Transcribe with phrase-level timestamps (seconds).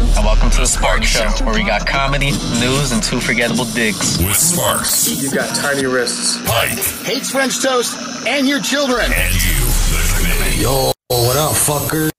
[0.00, 4.18] And welcome to the Sparks Show, where we got comedy, news, and two forgettable digs.
[4.18, 6.38] With Sparks, You've got tiny wrists.
[6.46, 9.12] Pike, hates French toast and your children.
[9.12, 9.60] and you,
[9.92, 10.62] the committee.
[10.62, 12.10] Yo, what up, fucker?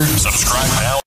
[0.00, 1.01] Subscribe now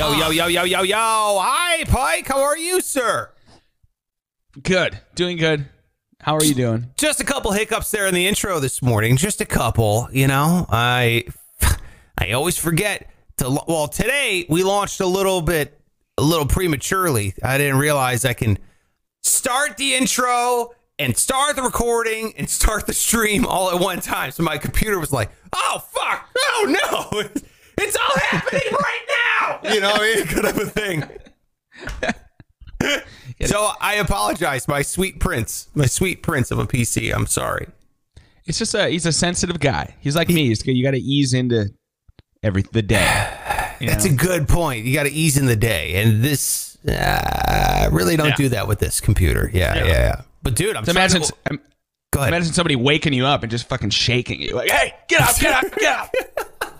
[0.00, 0.96] Yo, yo, yo, yo, yo, yo.
[0.96, 2.26] Hi, Pike.
[2.26, 3.30] How are you, sir?
[4.62, 4.98] Good.
[5.14, 5.66] Doing good.
[6.20, 6.86] How are you doing?
[6.96, 9.18] Just a couple hiccups there in the intro this morning.
[9.18, 10.64] Just a couple, you know.
[10.70, 11.26] I
[12.16, 15.78] I always forget to well, today we launched a little bit
[16.16, 17.34] a little prematurely.
[17.42, 18.56] I didn't realize I can
[19.22, 24.30] start the intro and start the recording and start the stream all at one time.
[24.30, 26.26] So my computer was like, "Oh fuck.
[26.38, 27.40] Oh no.
[27.80, 31.04] It's all happening right now." You know, I mean, kind of a thing.
[33.46, 37.14] So I apologize, my sweet prince, my sweet prince of a PC.
[37.14, 37.68] I'm sorry.
[38.44, 39.94] It's just a he's a sensitive guy.
[40.00, 40.48] He's like me.
[40.48, 41.70] He's, you got to ease into
[42.42, 42.96] every the day.
[43.80, 44.12] That's know?
[44.12, 44.84] a good point.
[44.84, 48.36] You got to ease in the day, and this uh, really don't Yeah.
[48.36, 49.50] do that with this computer.
[49.54, 49.84] Yeah, yeah.
[49.84, 49.92] yeah.
[49.92, 50.20] yeah.
[50.42, 51.60] But dude, I'm So trying imagine, to- im-
[52.12, 52.34] Go ahead.
[52.34, 55.64] imagine somebody waking you up and just fucking shaking you, like, "Hey, get up, get
[55.64, 56.14] up, get up."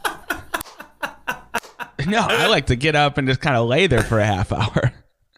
[2.06, 4.53] no, I like to get up and just kind of lay there for a half
[4.53, 4.93] hour.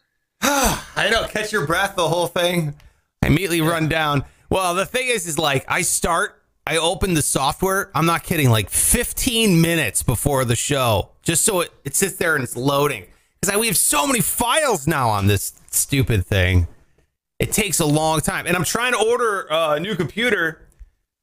[0.42, 2.74] I don't know, catch your breath, the whole thing.
[3.22, 4.24] I immediately run down.
[4.50, 7.90] Well, the thing is, is like I start, I open the software.
[7.94, 12.34] I'm not kidding, like 15 minutes before the show, just so it, it sits there
[12.34, 13.06] and it's loading.
[13.40, 16.68] Because we have so many files now on this stupid thing.
[17.38, 20.68] It takes a long time, and I'm trying to order a new computer,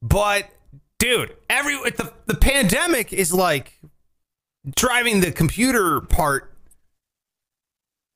[0.02, 0.50] but
[0.98, 3.74] dude, every the the pandemic is like
[4.76, 6.52] driving the computer part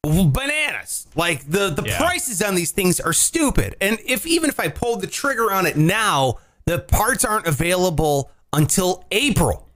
[0.06, 1.08] bananas.
[1.16, 1.98] Like the the Yeah.
[1.98, 3.76] prices on these things are stupid.
[3.80, 8.32] And if even if I pulled the trigger on it now, the parts aren't available
[8.52, 9.68] until April.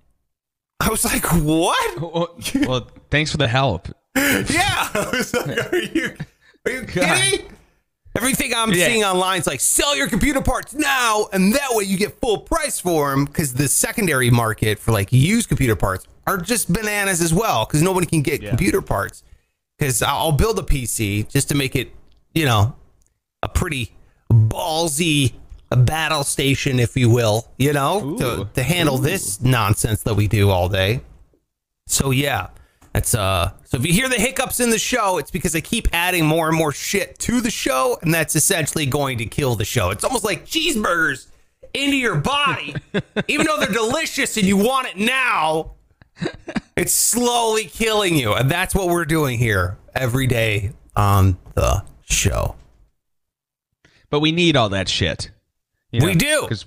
[0.79, 3.87] I was like, "What?" well, well, thanks for the help.
[4.15, 6.15] Yeah, I was like, "Are you
[6.65, 7.47] are you kidding?"
[8.15, 8.87] Everything I'm Yeah.
[8.87, 12.39] seeing online is like, "Sell your computer parts now, and that way you get full
[12.39, 17.21] price for them." Because the secondary market for like used computer parts are just bananas
[17.21, 17.65] as well.
[17.65, 19.23] Because nobody can get computer parts.
[19.77, 21.91] Because I'll build a PC just to make it,
[22.33, 22.75] you know,
[23.43, 23.93] a pretty
[24.31, 25.33] ballsy
[25.69, 28.49] battle station, if you will, you know, to, Ooh.
[28.53, 31.01] to handle this nonsense that we do all day.
[31.87, 32.49] So yeah,
[32.93, 33.51] that's uh.
[33.65, 36.47] So if you hear the hiccups in the show, it's because I keep adding more
[36.47, 39.91] and more shit to the show, and that's essentially going to kill the show.
[39.91, 41.27] It's almost like cheeseburgers
[41.73, 42.75] into your body,
[43.27, 45.73] even though they're delicious and you want it now.
[46.75, 52.55] It's slowly killing you, and that's what we're doing here every day on the show.
[54.11, 55.31] But we need all that shit.
[55.91, 56.41] We do.
[56.43, 56.65] because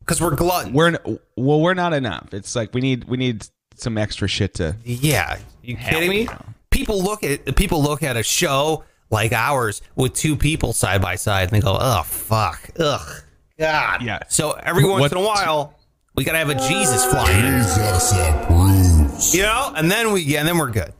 [0.00, 0.74] Because we're gluttons.
[0.74, 0.98] we're
[1.36, 2.34] well, we're not enough.
[2.34, 4.74] It's like we need we need some extra shit to.
[4.84, 6.20] Yeah, you kidding me?
[6.22, 6.44] you know.
[6.70, 11.14] People look at people look at a show like ours with two people side by
[11.14, 13.22] side and they go, "Oh fuck, ugh,
[13.60, 14.18] God." Yeah.
[14.28, 15.77] So every What- once in a while,
[16.18, 19.32] we gotta have a Jesus flying, Jesus approves.
[19.36, 20.92] you know, and then we yeah, and then we're good.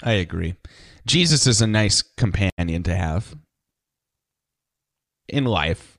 [0.00, 0.54] I agree.
[1.08, 3.34] Jesus is a nice companion to have
[5.28, 5.98] in life.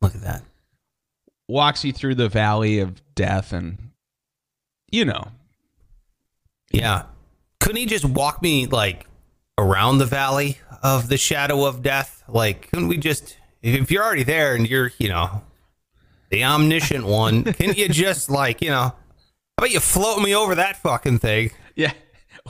[0.00, 0.44] Look at that.
[1.48, 3.90] Walks you through the valley of death, and
[4.92, 5.32] you know,
[6.70, 7.06] Yeah.
[7.58, 9.08] Couldn't he just walk me like
[9.58, 12.22] around the valley of the shadow of death?
[12.28, 15.42] Like, couldn't we just if you're already there and you're, you know,
[16.34, 18.94] the omniscient one, can you just like, you know, how
[19.58, 21.50] about you float me over that fucking thing?
[21.76, 21.92] yeah.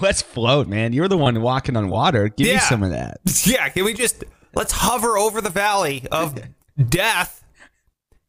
[0.00, 0.92] Let's float, man.
[0.92, 2.28] You're the one walking on water.
[2.28, 3.19] Give me some of that.
[3.46, 6.36] Yeah, can we just let's hover over the valley of
[6.88, 7.44] death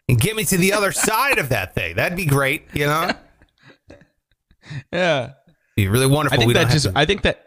[0.07, 1.95] and get me to the other side of that thing?
[1.95, 3.09] That'd be great, you know?
[4.93, 5.31] Yeah.
[5.75, 6.35] Be really wonderful.
[6.35, 6.85] I think we that just.
[6.85, 7.43] to- I think that.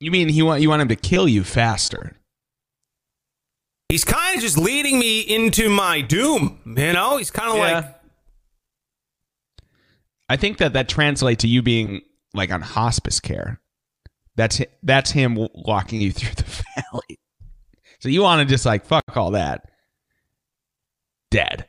[0.00, 2.15] You mean he want you want him to kill you faster?
[3.88, 7.18] He's kind of just leading me into my doom, you know?
[7.18, 7.96] He's kind of like
[10.28, 12.02] I think that that translates to you being
[12.34, 13.60] like on hospice care.
[14.34, 16.44] That's that's him walking you through the
[16.76, 17.18] valley.
[18.00, 19.70] So you want to just like fuck all that.
[21.30, 21.66] Dead.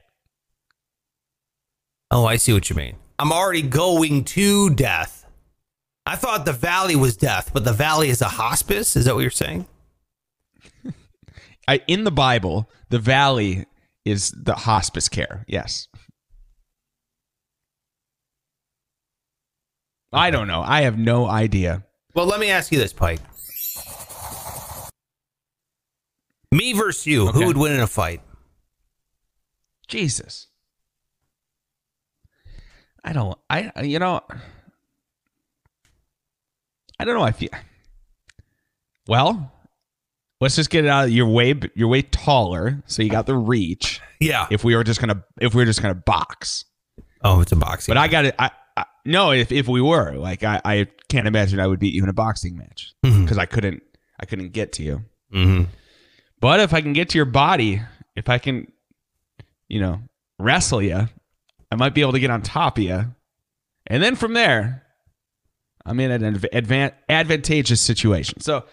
[2.09, 2.95] Oh, I see what you mean.
[3.19, 5.25] I'm already going to death.
[6.05, 8.95] I thought the valley was death, but the valley is a hospice.
[8.95, 9.67] Is that what you're saying?
[11.67, 13.65] I, in the Bible, the valley
[14.05, 15.43] is the hospice care.
[15.47, 15.87] Yes.
[20.13, 20.61] I don't know.
[20.61, 21.83] I have no idea.
[22.13, 23.19] Well, let me ask you this, Pike.
[26.51, 27.39] Me versus you, Okay.
[27.39, 28.21] who would win in a fight?
[29.87, 30.47] Jesus.
[33.03, 33.37] I don't.
[33.49, 34.21] I you know.
[36.99, 37.21] I don't know.
[37.23, 37.49] I feel.
[39.07, 39.51] Well,
[40.41, 41.11] let's just get it out.
[41.11, 44.01] You're way you're way taller, so you got the reach.
[44.19, 44.47] Yeah.
[44.49, 46.65] If we were just gonna if we were just gonna box,
[47.23, 47.93] oh, it's a boxing.
[47.93, 48.35] but I got it.
[48.39, 49.31] I, I no.
[49.31, 52.13] If if we were like I I can't imagine I would beat you in a
[52.13, 53.81] boxing match because I couldn't
[54.19, 55.01] I couldn't get to you.
[55.31, 55.63] hmm
[56.39, 57.81] But if I can get to your body,
[58.15, 58.71] if I can,
[59.67, 60.01] you know,
[60.39, 61.07] wrestle you,
[61.71, 63.05] I might be able to get on top of you.
[63.85, 64.83] And then from there,
[65.85, 68.41] I'm in an adv- advan- advantageous situation.
[68.41, 68.65] So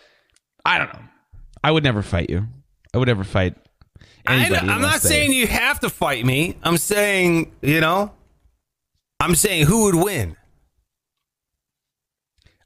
[0.65, 1.01] I don't know.
[1.65, 2.47] I would never fight you.
[2.93, 3.57] I would never fight
[4.27, 6.57] I, am not saying you have to fight me.
[6.63, 8.13] I'm saying, you know,
[9.21, 10.37] I'm saying who would win.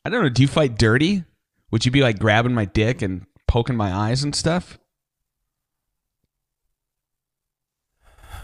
[0.04, 0.28] I don't know.
[0.28, 1.24] Do you fight dirty?
[1.70, 4.78] Would you be like grabbing my dick and poking my eyes and stuff?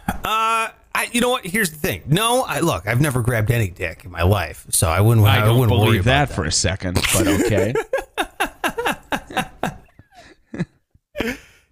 [0.09, 1.47] Uh, I, you know what?
[1.47, 2.03] Here's the thing.
[2.07, 2.87] No, I look.
[2.87, 5.27] I've never grabbed any dick in my life, so I wouldn't.
[5.27, 7.75] I don't wouldn't worry believe about that, for a second, but okay.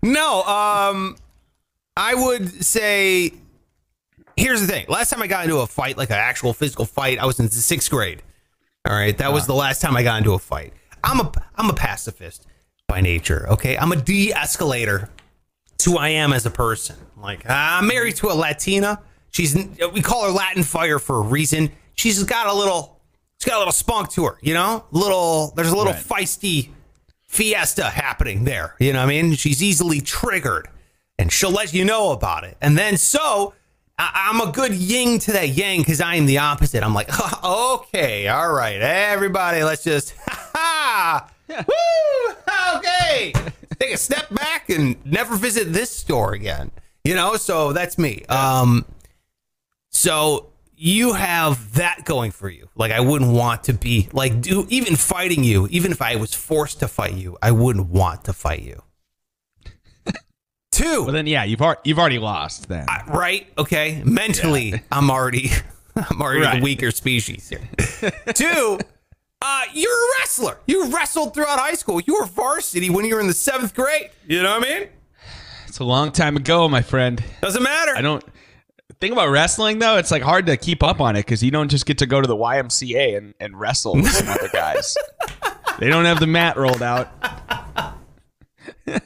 [0.02, 1.16] No, um,
[1.96, 3.32] I would say.
[4.36, 4.86] Here's the thing.
[4.88, 7.50] Last time I got into a fight, like an actual physical fight, I was in
[7.50, 8.22] sixth grade.
[8.88, 10.72] All right, that was the last time I got into a fight.
[11.04, 12.46] I'm a I'm a pacifist
[12.88, 13.46] by nature.
[13.50, 15.10] Okay, I'm a de-escalator.
[15.74, 16.96] It's who I am as a person.
[17.16, 19.00] Like I'm married to a Latina.
[19.30, 19.54] She's
[19.92, 21.70] we call her Latin Fire for a reason.
[21.94, 23.00] She's got a little
[23.38, 24.38] she's got a little spunk to her.
[24.42, 26.02] You know, little there's a little Right.
[26.02, 26.70] feisty
[27.32, 28.76] fiesta happening there.
[28.78, 29.34] You know what I mean?
[29.36, 30.68] She's easily triggered
[31.18, 32.58] and she'll let you know about it.
[32.60, 33.54] And then so
[33.98, 36.82] I, I'm a good yin to that yang because I am the opposite.
[36.82, 37.08] I'm like,
[37.44, 43.32] okay, all right, everybody, let's just, ha ha, woo, okay,
[43.80, 46.70] take a step back and never visit this store again.
[47.02, 48.24] You know, so that's me.
[48.28, 48.84] Um,
[49.90, 50.51] so
[50.84, 52.68] you have that going for you.
[52.74, 56.34] Like I wouldn't want to be like do even fighting you, even if I was
[56.34, 58.82] forced to fight you, I wouldn't want to fight you.
[60.72, 62.86] Two, well, then yeah, you've already, you've already lost then.
[63.06, 63.46] right?
[63.58, 65.50] Okay, mentally, I'm already,
[65.96, 66.56] I'm already Right.
[66.58, 67.60] the weaker species here.
[68.34, 68.78] Two,
[69.40, 70.58] uh, you're a wrestler.
[70.66, 72.00] You wrestled throughout high school.
[72.00, 74.10] You were varsity when you were in the seventh grade.
[74.26, 74.88] You know what I mean?
[75.68, 77.22] It's a long time ago, my friend.
[77.40, 77.94] Doesn't matter.
[77.96, 78.24] I don't
[79.02, 79.96] think about wrestling though.
[79.98, 82.20] It's like hard to keep up on it because you don't just get to go
[82.20, 84.96] to the YMCA and, and wrestle with some other guys.
[85.78, 87.08] They don't have the mat rolled out.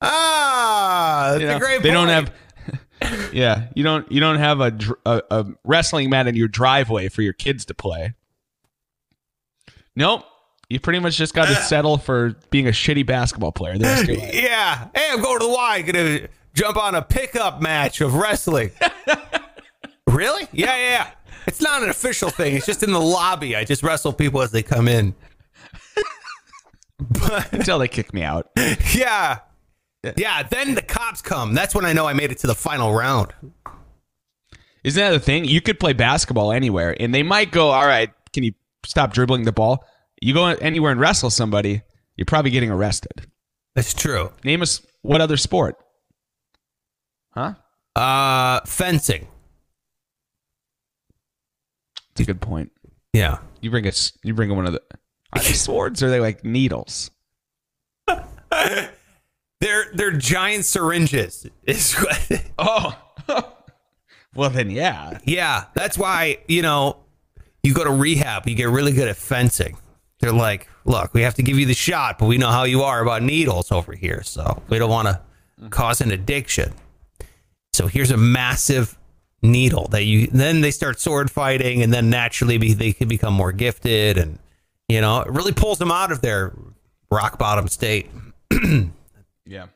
[0.00, 1.82] Ah, that's You know, a great.
[1.82, 2.32] they don't have.
[3.32, 4.10] Yeah, you don't.
[4.12, 4.72] You don't have a,
[5.04, 8.14] a a wrestling mat in your driveway for your kids to play.
[9.96, 10.24] Nope.
[10.68, 14.02] You pretty much just got to settle for being a shitty basketball player the rest
[14.04, 14.34] of your life.
[14.34, 14.88] Yeah.
[14.94, 15.82] Hey, I'm going to the Y.
[15.82, 18.70] Gonna jump on a pickup match of wrestling.
[20.06, 20.48] really?
[20.52, 21.10] Yeah, yeah, yeah.
[21.46, 22.54] It's not an official thing.
[22.56, 23.56] It's just in the lobby.
[23.56, 25.14] I just wrestle people as they come in.
[27.52, 28.50] until they kick me out.
[28.94, 29.38] Yeah.
[30.16, 30.42] Yeah.
[30.44, 31.54] Then the cops come.
[31.54, 33.32] That's when I know I made it to the final round.
[34.84, 35.44] Isn't that the thing?
[35.44, 38.52] You could play basketball anywhere, and they might go, "All right, can you
[38.84, 39.84] stop dribbling the ball?"
[40.20, 41.82] You go anywhere and wrestle somebody,
[42.16, 43.26] you're probably getting arrested.
[43.74, 44.32] That's true.
[44.44, 45.76] Name us what other sport?
[47.34, 47.54] Huh?
[47.96, 49.26] Uh, fencing.
[52.12, 52.72] It's a good point.
[53.12, 53.38] Yeah.
[53.60, 54.12] You bring us.
[54.22, 54.82] You bring one of the.
[55.32, 57.10] Are they swords or are they like needles?
[59.60, 61.46] They're they're giant syringes.
[61.64, 62.44] Is what.
[62.58, 62.96] Oh.
[64.34, 65.18] well then, yeah.
[65.24, 66.96] Yeah, that's why, you know,
[67.62, 69.76] you go to rehab, you get really good at fencing.
[70.20, 72.82] They're like, look, we have to give you the shot, but we know how you
[72.82, 74.22] are about needles over here.
[74.24, 75.20] So we don't want to
[75.70, 76.72] cause an addiction.
[77.72, 78.98] So here's a massive
[79.40, 83.34] needle that you then they start sword fighting and then naturally be, they can become
[83.34, 84.38] more gifted and
[84.88, 86.52] you know it really pulls them out of their
[87.10, 88.08] rock bottom state
[89.44, 89.66] Yeah.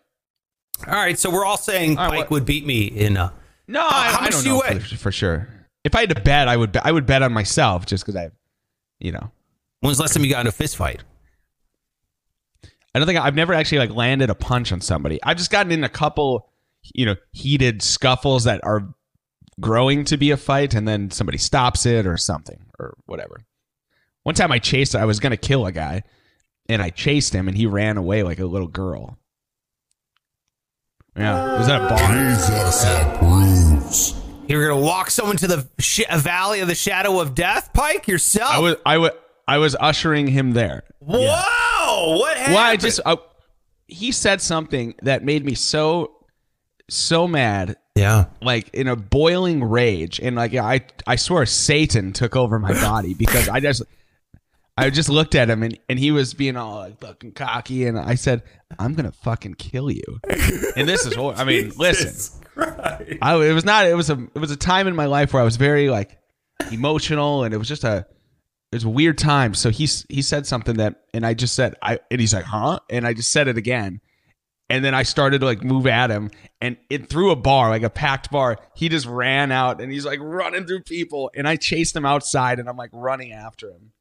[0.86, 3.30] all right so we're all saying All right, pike what- would beat me in uh
[3.66, 4.78] No, How- I, how I much don't do you know weigh?
[4.78, 5.48] for, for sure.
[5.82, 6.72] If I had to bet, I would.
[6.72, 8.30] Bet, I would bet on myself just because I,
[9.00, 9.30] you know,
[9.80, 11.02] when's the last time you got in a fist fight
[12.94, 15.20] I don't think I've never actually like landed a punch on somebody.
[15.22, 16.48] I've just gotten in a couple,
[16.94, 18.94] you know, heated scuffles that are
[19.60, 23.40] growing to be a fight and then somebody stops it or something or whatever.
[24.22, 26.02] One time I chased I was going to kill a guy
[26.68, 29.18] and I chased him and he ran away like a little girl.
[31.16, 32.12] Yeah, it was at a bar.
[32.12, 34.22] Jesus approves.
[34.48, 38.50] You're gonna walk someone to the sh- valley of the shadow of death, Pike yourself.
[38.52, 39.10] I was I was
[39.48, 40.84] I was ushering him there.
[41.00, 42.18] Whoa!
[42.18, 42.54] What happened?
[42.54, 43.16] Well, I just uh,
[43.86, 46.15] he said something that made me so
[46.88, 48.26] so mad yeah.
[48.40, 50.20] like in a boiling rage.
[50.20, 53.82] And like i i swear satan took over my body because i just
[54.76, 57.86] i just looked at him and, and he was being all like fucking cocky.
[57.86, 58.42] And i said
[58.78, 60.20] i'm gonna fucking kill you.
[60.76, 62.42] And this is i mean listen.
[63.20, 65.42] I, it was not it was a it was a time in my life where
[65.42, 66.18] i was very like
[66.72, 68.06] emotional and it was just a
[68.72, 69.54] it was a weird time.
[69.54, 72.80] So he he said something that and i just said i and he's like huh?
[72.90, 74.00] And i just said it again
[74.68, 76.30] and then I started to like move at him,
[76.60, 78.58] and it through a bar, like a packed bar.
[78.74, 82.58] He just ran out, and he's like running through people, and I chased him outside,
[82.58, 83.92] and I'm like running after him.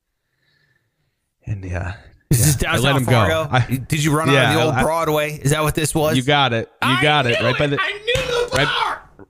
[1.46, 1.98] And yeah,
[2.32, 3.48] Is this I let downtown him go.
[3.52, 5.34] I- Did you run Yeah, on the old I- Broadway?
[5.34, 6.18] Is that what this was?
[6.18, 9.28] you got it, you got it, right by the I knew the right- bar.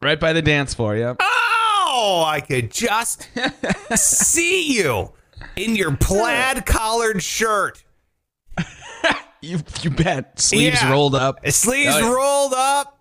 [0.00, 0.96] right by the dance floor.
[0.96, 3.28] Yeah, Oh, I could just
[3.96, 5.12] see you
[5.56, 7.82] in your plaid collared shirt,
[9.40, 10.38] you you bet.
[10.40, 10.90] Sleeves Yeah.
[10.92, 11.46] rolled up.
[11.50, 12.12] sleeves Oh, yeah.
[12.12, 12.98] rolled up.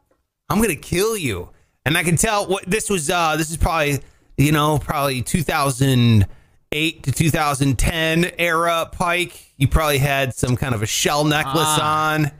[0.50, 1.50] I'm gonna kill you,
[1.86, 3.10] and I can tell what this was.
[3.10, 4.00] Uh, this is probably
[4.38, 9.53] you know probably 2008 to 2010 era Pike.
[9.58, 12.32] You probably had some kind of a shell necklace on.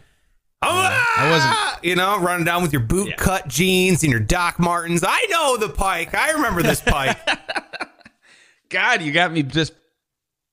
[0.64, 4.58] Oh, I wasn't- you know, running down with your boot cut jeans and your Doc
[4.60, 5.04] Martens.
[5.08, 6.16] I know the Pike.
[6.16, 7.16] I remember this Pike.
[8.70, 9.74] God, you got me just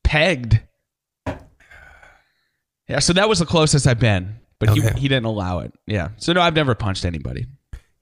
[0.05, 0.61] pegged.
[2.89, 4.81] Yeah, so that was the closest I've been, but Okay.
[4.95, 5.73] he he didn't allow it.
[5.87, 7.47] Yeah, so no, I've never punched anybody.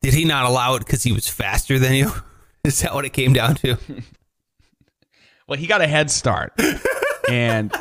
[0.01, 2.11] Did he not allow it because he was faster than you?
[2.65, 3.77] Is that what it came down to?
[5.49, 6.53] Well, he got a head start.
[7.29, 7.73] and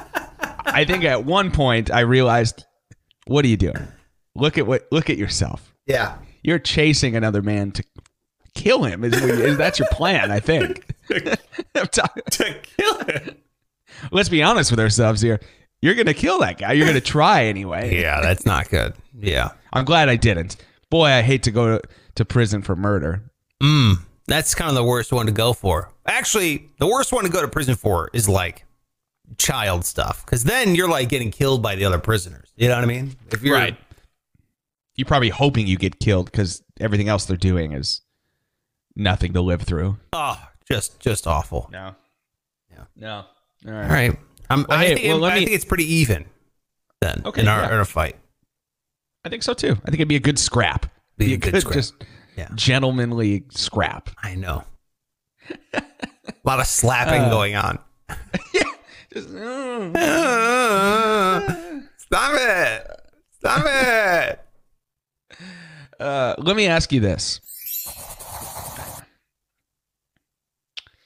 [0.65, 2.65] I think at one point I realized,
[3.27, 3.87] what are you doing?
[4.35, 5.73] Look at what look at yourself.
[5.85, 6.17] Yeah.
[6.43, 7.83] You're chasing another man to
[8.55, 9.03] kill him.
[9.03, 10.85] Is, is that's your plan, I think.
[11.83, 13.35] To kill him.
[14.11, 15.39] Let's be honest with ourselves here.
[15.81, 16.73] You're gonna kill that guy.
[16.73, 17.95] You're gonna try anyway.
[18.01, 18.93] Yeah, that's not good.
[19.19, 19.51] Yeah.
[19.73, 20.57] I'm glad I didn't.
[20.89, 21.81] Boy, I hate to go to,
[22.15, 23.23] to prison for murder.
[23.63, 23.95] Mm,
[24.27, 25.91] that's kind of the worst one to go for.
[26.05, 28.65] Actually, the worst one to go to prison for is like
[29.37, 32.51] child stuff because then you're like getting killed by the other prisoners.
[32.55, 33.15] You know what I mean?
[33.31, 33.77] If you're Right.
[34.95, 38.01] You're probably hoping you get killed because everything else they're doing is
[38.95, 39.97] nothing to live through.
[40.13, 40.37] oh,
[40.69, 41.69] just just awful.
[41.71, 41.95] No.
[42.69, 42.83] Yeah.
[42.95, 43.25] No.
[43.67, 44.17] All All right.
[44.55, 46.25] Well, I, hey, think, well, I me- think it's pretty even
[47.01, 47.73] then Okay, in our yeah.
[47.73, 48.15] in a fight.
[49.25, 49.71] I think so too.
[49.71, 50.85] I think it'd be a good scrap.
[51.17, 51.73] Be a good scrap.
[51.75, 51.93] just
[52.37, 52.47] Yeah.
[52.55, 54.09] gentlemanly scrap.
[54.23, 54.63] I know.
[55.73, 55.81] a
[56.43, 57.79] lot of slapping Uh, going on.
[58.53, 58.63] yeah.
[59.13, 59.29] Just.
[61.97, 62.87] Stop it!
[63.37, 64.39] Stop it!
[65.99, 67.39] Uh, let me ask you this: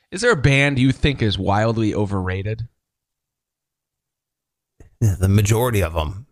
[0.10, 2.70] Is there a band you think is wildly overrated?
[5.02, 6.26] The majority of them,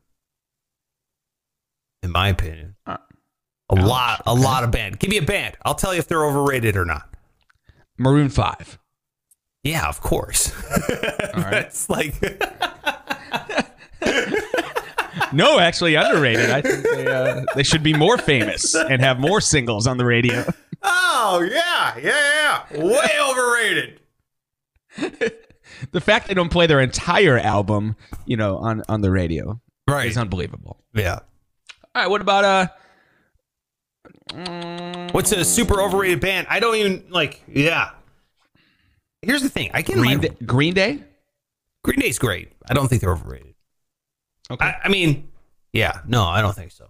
[2.01, 2.97] in my opinion, Uh,
[3.69, 4.41] a ouch, lot, a okay.
[4.41, 4.99] lot of band.
[4.99, 5.55] Give me a band.
[5.65, 7.09] I'll tell you if they're overrated or not.
[7.97, 8.79] Maroon Five.
[9.63, 10.51] Yeah, of course.
[11.35, 12.15] That's like,
[15.31, 16.49] No, actually underrated.
[16.51, 20.05] I think they uh, they should be more famous and have more singles on the
[20.05, 20.43] radio.
[20.83, 23.99] oh yeah, yeah, yeah, way overrated.
[25.91, 30.07] The fact they don't play their entire album, you know, on on the radio Right.
[30.09, 30.83] is unbelievable.
[30.93, 31.19] Yeah.
[31.95, 32.67] All right, what about uh?
[35.11, 36.47] What's a super overrated band?
[36.49, 37.43] I don't even like.
[37.47, 37.91] Yeah.
[39.21, 39.69] Here's the thing.
[39.73, 40.45] I can Green like, Day?
[40.45, 41.03] Green Day?
[41.83, 42.51] Green Day's great.
[42.69, 43.53] I don't think they're overrated.
[44.51, 44.65] Okay.
[44.65, 45.29] I, I mean,
[45.71, 46.89] yeah, no, I don't think so.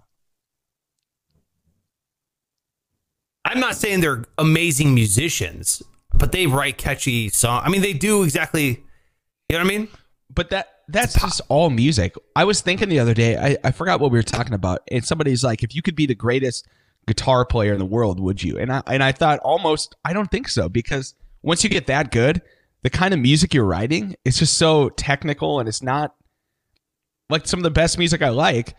[3.46, 5.84] I'm not saying they're amazing musicians,
[6.14, 7.64] but they write catchy songs.
[7.66, 8.84] I mean, they do exactly.
[9.50, 9.88] You know what I mean?
[10.36, 12.16] but that that's just all music.
[12.36, 15.04] I was thinking the other day, I, I forgot what we were talking about, and
[15.04, 16.68] somebody's like, if you could be the greatest
[17.08, 18.58] guitar player in the world, would you?
[18.58, 22.12] And I and I thought almost I don't think so because once you get that
[22.12, 22.42] good,
[22.84, 26.16] the kind of music you're writing, it's just so technical and it's not
[27.30, 28.76] like some of the best music I like.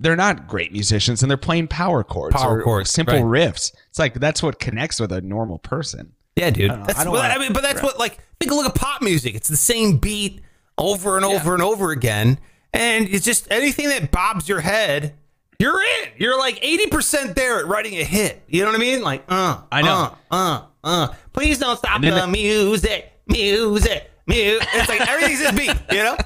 [0.00, 3.48] They're not great musicians and they're playing power chords Power or, chords, simple right.
[3.48, 3.72] riffs.
[3.88, 6.12] It's like that's what connects with a normal person.
[6.38, 6.70] Yeah, dude.
[6.70, 6.86] don't.
[6.86, 8.74] That's I don't what, wanna- I mean, but that's what like take a look at
[8.74, 9.34] pop music.
[9.34, 10.40] It's the same beat
[10.78, 12.38] over and over and over again,
[12.72, 15.14] and it's just anything that bobs your head
[15.60, 16.10] you're in.
[16.18, 18.40] You're like 80% there at writing a hit.
[18.46, 19.02] You know what I mean?
[19.02, 20.16] Like, uh, I know.
[20.30, 21.08] uh, uh, uh.
[21.32, 24.68] Please don't stop the music, music, music.
[24.74, 26.16] It's like everything's just beat, you know?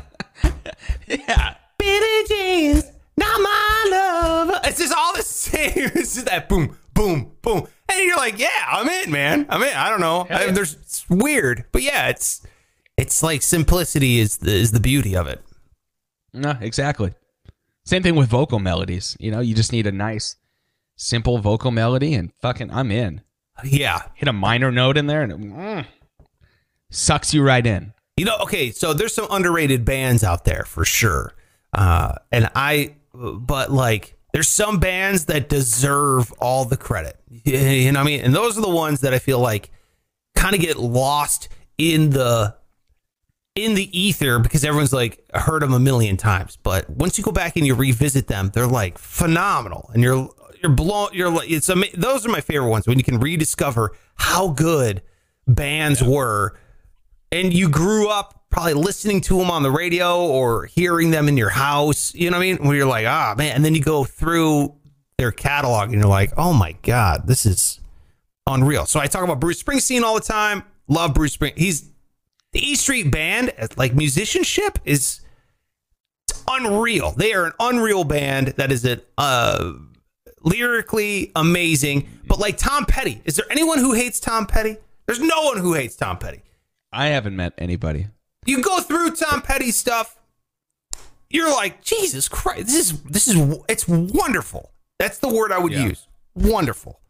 [1.09, 1.55] Yeah.
[1.79, 2.85] Billie Jean's
[3.17, 4.61] not my love.
[4.65, 5.73] It's just all the same.
[5.95, 7.67] It's just that boom, boom, boom.
[7.93, 9.47] And you're like, yeah, I'm in, man.
[9.49, 9.75] I'm in.
[9.75, 10.27] I don't know.
[10.29, 12.43] I, there's it's weird, but yeah, it's
[12.97, 15.43] it's like simplicity is the, is the beauty of it.
[16.33, 17.13] No, exactly.
[17.85, 19.17] Same thing with vocal melodies.
[19.19, 20.37] You know, you just need a nice,
[20.97, 23.23] simple vocal melody, and fucking, I'm in.
[23.65, 24.03] Yeah.
[24.15, 25.87] Hit a minor note in there, and it mm,
[26.91, 27.93] sucks you right in.
[28.17, 31.35] You know, okay, so there's some underrated bands out there for sure.
[31.73, 37.19] Uh, and I, but like, there's some bands that deserve all the credit.
[37.45, 38.21] You know what I mean?
[38.21, 39.71] And those are the ones that I feel like
[40.35, 41.49] kind of get lost
[41.79, 42.55] in the
[43.55, 46.57] in the ether because everyone's like heard them a million times.
[46.63, 50.31] But once you go back and you revisit them, they're like phenomenal, and you're
[50.63, 51.09] you're blown.
[51.13, 55.03] You're like it's ama- those are my favorite ones when you can rediscover how good
[55.47, 56.57] bands were
[57.33, 61.37] and you grew up probably listening to them on the radio or hearing them in
[61.37, 62.67] your house, you know what I mean?
[62.67, 63.57] Where you're like, ah, man.
[63.57, 64.75] And then you go through
[65.19, 67.81] their catalog and you're like, oh my God, this is
[68.47, 68.87] unreal.
[68.87, 70.63] So I talk about Bruce Springsteen all the time.
[70.87, 71.59] Love Bruce Springsteen.
[71.59, 71.91] He's
[72.53, 75.21] the E Street Band, like musicianship, is
[76.49, 77.13] unreal.
[77.13, 79.73] They are an unreal band that is an uh,
[80.43, 82.09] lyrically amazing.
[82.27, 84.77] But like Tom Petty, is there anyone who hates Tom Petty?
[85.07, 86.43] There's no one who hates Tom Petty.
[86.93, 88.09] I haven't met anybody.
[88.45, 90.17] You go through Tom Petty stuff,
[91.31, 94.73] you're like, Jesus Christ, this is this is it's wonderful.
[94.99, 95.87] That's the word I would Yeah.
[95.87, 96.07] use.
[96.35, 97.01] Wonderful.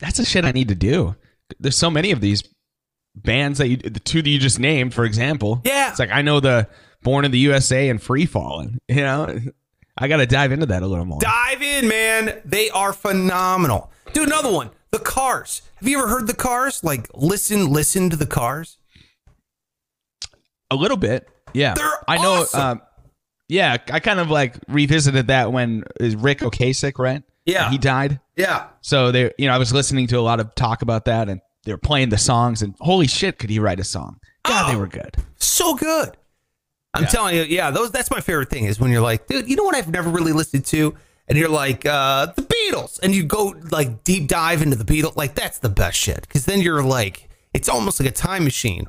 [0.00, 1.16] That's the shit I need to do.
[1.58, 2.42] There's so many of these
[3.14, 5.62] bands that you, the two that you just named, for example.
[5.64, 5.90] Yeah.
[5.90, 6.68] It's like I know the
[7.02, 8.78] Born in the USA and Free Falling.
[8.88, 9.38] You know,
[9.96, 11.20] I got to dive into that a little more.
[11.20, 12.42] Dive in, man.
[12.44, 13.90] They are phenomenal.
[14.12, 14.70] Do another one.
[14.90, 15.62] The Cars.
[15.76, 16.82] Have you ever heard the Cars?
[16.84, 18.78] Like listen, listen to the Cars.
[20.70, 21.74] A little bit, yeah.
[21.74, 22.32] They're I know.
[22.42, 22.60] awesome.
[22.60, 22.82] Um,
[23.48, 27.22] yeah, I kind of like revisited that when is Ric Ocasek, right?
[27.44, 27.70] Yeah.
[27.70, 28.18] he died.
[28.36, 28.66] Yeah.
[28.80, 31.40] So they, you know, I was listening to a lot of talk about that, and
[31.64, 34.18] they were playing the songs, and holy shit, could he write a song?
[34.44, 34.80] God, they Oh.
[34.80, 35.16] were good.
[35.36, 36.16] So good.
[36.94, 39.54] I'm telling you, yeah, those that's my favorite thing is when you're like, dude, you
[39.54, 40.94] know what I've never really listened to?
[41.28, 42.98] And you're like, uh, the Beatles.
[43.02, 46.26] And you go like deep dive into the Beatles, like that's the best shit.
[46.28, 48.86] Cause then you're like, it's almost like a time machine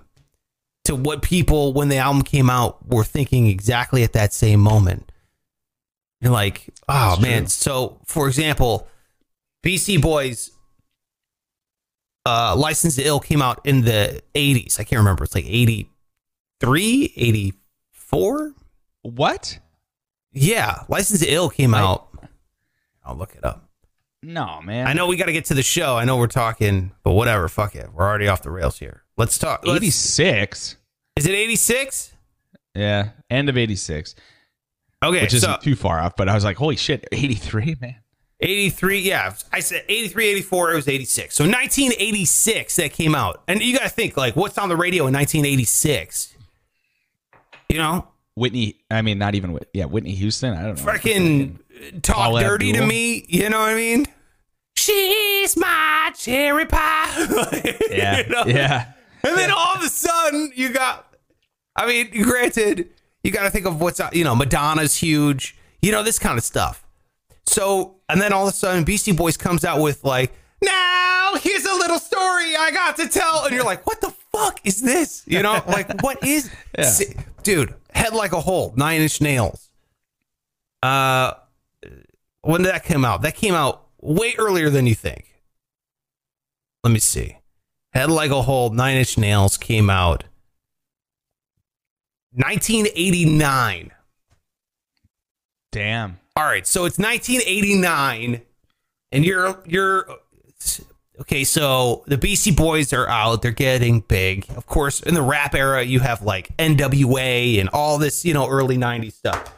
[0.88, 5.12] to what people when the album came out were thinking exactly at that same moment.
[6.20, 7.42] You're like, oh That's man.
[7.44, 7.48] true.
[7.50, 8.88] So for example,
[9.64, 10.52] Beastie Boys
[12.26, 14.80] uh License to Ill came out in the 80s.
[14.80, 15.24] I can't remember.
[15.24, 18.54] It's like 83, 84?
[19.04, 19.60] What?
[20.34, 22.08] Yeah, License to Ill came I- out.
[23.06, 23.64] I'll look it up.
[24.24, 24.88] No, man.
[24.88, 25.96] I know we got to get to the show.
[25.96, 27.48] I know we're talking, but whatever.
[27.48, 27.90] Fuck it.
[27.94, 29.04] We're already off the rails here.
[29.16, 29.66] Let's talk.
[29.66, 30.77] let's- 86.
[31.18, 32.14] Is it 86?
[32.76, 34.16] Yeah, end of 86,
[35.04, 36.16] Okay, which isn't too far off.
[36.16, 37.96] But I was like, holy shit, 83, man.
[38.40, 39.00] 83.
[39.00, 40.74] Yeah, I said 83, 84.
[40.74, 41.36] It was 86.
[41.36, 43.42] So 1986 that came out.
[43.48, 46.36] And you got to think, like, what's on the radio in 1986?
[47.70, 48.76] You know, Whitney.
[48.92, 49.58] I mean, not even.
[49.74, 50.54] Yeah, Whitney Houston.
[50.54, 50.84] I don't know.
[50.92, 51.58] freaking
[52.04, 53.26] talk Paula dirty to me.
[53.28, 54.06] You know what I mean?
[54.76, 57.26] She's my cherry pie.
[57.90, 58.44] Yeah, You know?
[58.46, 58.92] yeah.
[59.24, 61.07] And then all of a sudden, you got.
[61.78, 62.90] I mean, granted,
[63.24, 66.44] you got to think of what's you know Madonna's huge, you know this kind of
[66.44, 66.84] stuff.
[67.46, 71.66] So, and then all of a sudden, Beastie Boys comes out with like, now here's
[71.66, 75.24] a little story I got to tell, and you're like, what the fuck is this?
[75.28, 76.52] You know, like what is,
[76.84, 77.74] Si- dude?
[77.94, 79.70] Head like a hole, Nine Inch Nails.
[80.84, 81.34] Uh,
[82.42, 83.22] when did that come out?
[83.24, 85.42] That came out way earlier than you think.
[86.84, 87.38] Let me see.
[87.94, 90.24] Head Like a Hole, Nine Inch Nails came out
[92.38, 93.92] 1989.
[95.72, 96.20] Damn.
[96.36, 98.42] All right, so it's 1989,
[99.12, 100.08] and you're you're
[101.20, 101.44] okay.
[101.44, 104.46] So the Beastie Boys are out; they're getting big.
[104.56, 108.48] Of course, in the rap era, you have like NWA and all this, you know,
[108.48, 109.52] early 90s stuff.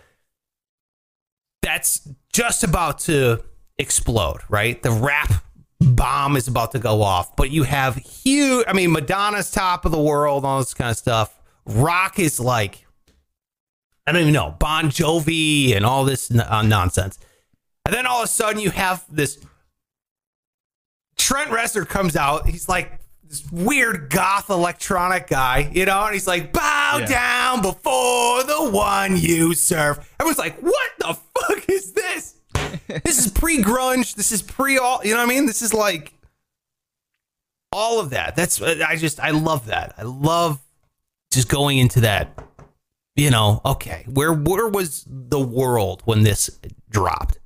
[1.62, 3.44] That's just about to
[3.78, 4.82] explode, right?
[4.82, 5.44] The rap
[5.82, 8.64] bomb is about to go off, but you have huge.
[8.68, 11.39] I mean, Madonna's top of the world, all this kind of stuff.
[11.66, 12.86] Rock is like
[14.08, 17.20] I don't even know, Bon Jovi and all this n- uh, nonsense.
[17.86, 19.38] And then all of a sudden you have this
[21.18, 22.48] Trent Reznor comes out.
[22.48, 27.06] He's like this weird goth electronic guy, you know, and he's like, bow Yeah.
[27.06, 30.00] down before the one you serve.
[30.20, 32.36] Everyone's like, what the fuck is this?
[33.04, 34.16] this is pre grunge.
[34.16, 35.02] This is pre all.
[35.04, 35.46] You know what I mean?
[35.46, 36.14] This is like
[37.72, 38.36] all of that.
[38.36, 39.94] That's I just I love that.
[39.98, 40.60] I love
[41.32, 42.38] just going into that.
[43.16, 46.50] You know, okay, where where was the world when this
[46.90, 47.40] dropped?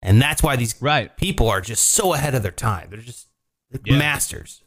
[0.00, 1.16] And that's why these Right.
[1.16, 2.88] people are just so ahead of their time.
[2.90, 3.28] They're just
[3.84, 3.98] Yeah.
[3.98, 4.62] masters.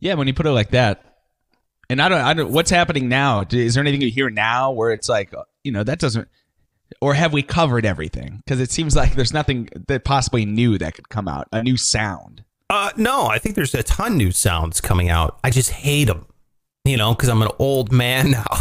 [0.00, 1.04] Yeah, when you put it like that.
[1.88, 2.50] And I don't, I don't.
[2.52, 3.44] What's happening now?
[3.50, 6.26] Is there anything you hear now where it's like, uh, you know, that doesn't,
[7.00, 8.38] or have we covered everything?
[8.44, 11.76] Because it seems like there's nothing that possibly new that could come out, a new
[11.76, 12.44] sound.
[12.70, 15.38] Uh, no, I think there's a ton new sounds coming out.
[15.44, 16.26] I just hate them,
[16.84, 18.46] you know, because I'm an old man now.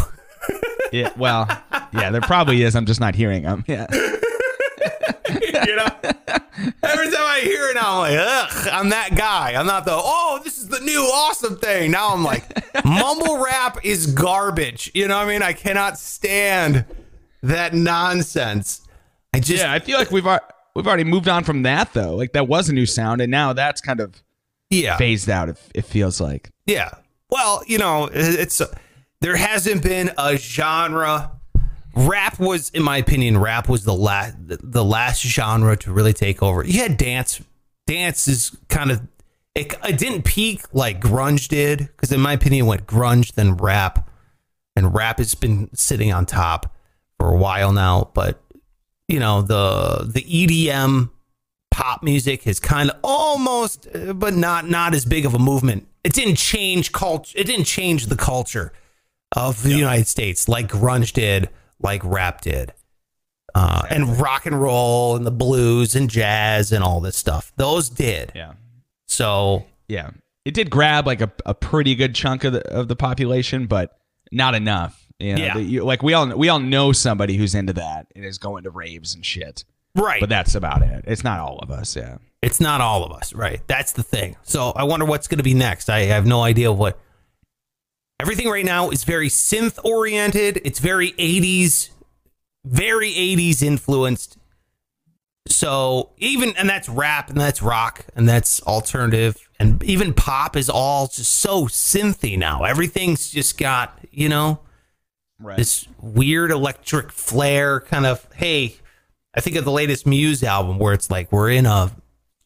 [0.92, 1.14] Yeah.
[1.16, 1.48] Well,
[1.94, 2.76] yeah, there probably is.
[2.76, 3.64] I'm just not hearing them.
[3.66, 3.88] Yeah.
[3.94, 5.88] you know,
[6.84, 9.54] every time I hear it, now, I'm like, ugh, I'm that guy.
[9.58, 11.92] I'm not the oh, this is the new awesome thing.
[11.92, 12.44] Now I'm like,
[12.84, 14.92] mumble rap is garbage.
[14.94, 15.42] You know what I mean?
[15.42, 16.84] I cannot stand
[17.42, 18.86] that nonsense.
[19.34, 19.72] I just Yeah.
[19.72, 22.18] I feel like we've al- we've already moved on from that though.
[22.18, 24.22] Like that was a new sound, and now that's kind of
[24.70, 25.48] yeah phased out.
[25.48, 26.50] It, it feels like.
[26.66, 26.90] Yeah.
[27.32, 28.62] Well, you know, it's
[29.22, 31.32] there hasn't been a genre.
[31.96, 36.44] Rap was, in my opinion, rap was the last the last genre to really take
[36.44, 36.64] over.
[36.64, 37.42] You had dance.
[37.88, 39.02] Dance is kind of
[39.56, 43.56] it, it didn't peak like grunge did because, in my opinion, it went grunge then
[43.58, 44.10] rap,
[44.76, 46.74] and rap has been sitting on top
[47.20, 48.10] for a while now.
[48.14, 48.42] But
[49.08, 51.10] you know the the EDM
[51.70, 55.88] pop music has kind of almost, but not not as big of a movement.
[56.04, 57.38] It didn't change culture.
[57.38, 58.74] It didn't change the culture
[59.36, 62.74] of the United States like grunge did, like rap did,
[63.56, 67.52] uh, and rock and roll and the blues and jazz and all this stuff.
[67.56, 68.32] Those did.
[68.36, 68.54] Yeah.
[69.08, 70.12] So Yeah.
[70.44, 73.96] It did grab like a, a pretty good chunk of the of the population, but
[74.32, 75.08] not enough.
[75.20, 75.54] You know, Yeah.
[75.54, 78.64] the- you- like we all we all know somebody who's into that and is going
[78.64, 79.64] to raves and shit.
[79.96, 81.04] Right, But that's about it.
[81.08, 81.96] It's not all of us.
[81.96, 82.18] Yeah.
[82.42, 83.62] it's not all of us, right?
[83.68, 84.36] That's the thing.
[84.44, 85.90] So I wonder what's going to be next.
[85.90, 87.00] I have no idea what.
[88.20, 90.62] Everything right now is very synth oriented.
[90.64, 91.90] It's very 80s,
[92.64, 94.38] very 80s influenced.
[95.48, 100.70] So even and that's rap and that's rock and that's alternative and even pop is
[100.70, 102.64] all just so synthy now.
[102.64, 104.60] Everything's just got, you know,
[105.40, 105.58] Right.
[105.58, 108.76] this weird electric flare kind of hey
[109.36, 111.92] i think of the latest muse album where it's like we're in a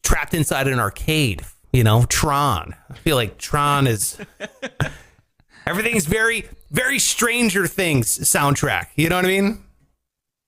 [0.02, 4.18] trapped inside an arcade you know tron i feel like tron is
[5.66, 9.62] everything's very very stranger things soundtrack you know what i mean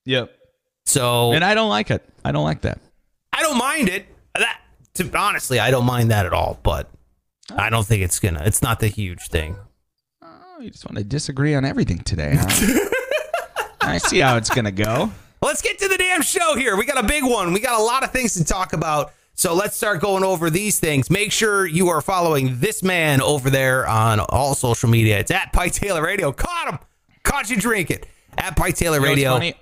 [0.04, 0.30] Yep.
[0.86, 2.02] so And I don't like it.
[2.24, 2.78] I don't like that.
[3.32, 4.60] i don't mind it that
[4.94, 6.88] to, honestly i don't mind that at all but
[7.54, 9.56] i don't think it's gonna it's not the huge thing
[10.22, 12.88] Oh, you just want to disagree on everything today, huh?
[13.80, 15.12] I see how it's gonna go.
[15.40, 16.76] Let's get to the damn show here.
[16.76, 17.52] We got a big one.
[17.52, 19.12] We got a lot of things to talk about.
[19.34, 21.10] So let's start going over these things.
[21.10, 25.18] Make sure you are following this man over there on all social media.
[25.20, 26.32] It's at Pike Taylor Radio.
[26.32, 26.78] Caught him.
[27.22, 28.00] Caught you drinking.
[28.36, 29.52] At Pike Taylor You know Radio.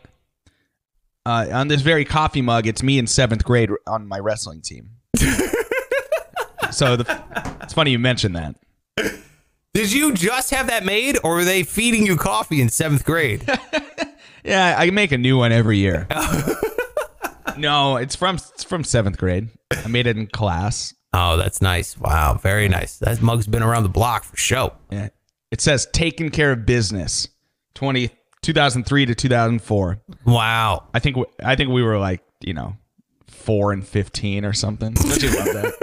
[1.27, 4.91] Uh, on this very coffee mug, it's me in seventh grade on my wrestling team.
[6.71, 7.23] so the,
[7.61, 8.55] it's funny you mentioned that.
[9.75, 13.45] Did you just have that made or were they feeding you coffee in seventh grade?
[14.47, 16.07] Yeah, I make a new one every year.
[17.57, 19.49] no, it's from it's from seventh grade.
[19.73, 20.95] I made it in class.
[21.13, 21.99] oh, that's nice.
[21.99, 22.39] Wow.
[22.41, 22.99] Very nice.
[22.99, 24.73] That mug's been around the block for show.
[24.91, 25.09] Yeah.
[25.51, 27.29] It says taking care of business
[27.75, 28.11] 20,
[28.43, 30.01] 2003 to 2004.
[30.25, 30.89] Wow.
[30.95, 32.77] I think we, I think we were like, you know,
[33.27, 34.95] 4 and 15 or something.
[34.95, 35.75] Don't you love that?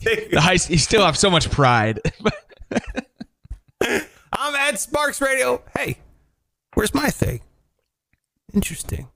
[0.32, 2.00] the high, you still have so much pride.
[3.80, 5.62] I'm at Sparks Radio.
[5.76, 5.98] Hey,
[6.74, 7.40] where's my thing?
[8.54, 9.08] Interesting.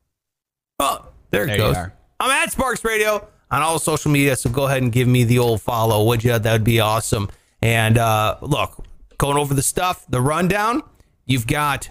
[0.79, 1.77] Oh, there it There you goes.
[1.77, 1.92] are.
[2.21, 5.38] I'm at Sparks Radio on all social media, so go ahead and give me the
[5.38, 6.38] old follow, would you?
[6.38, 7.31] That would be awesome.
[7.61, 8.85] And uh, look,
[9.18, 10.83] going over the stuff, the rundown.
[11.27, 11.88] You've got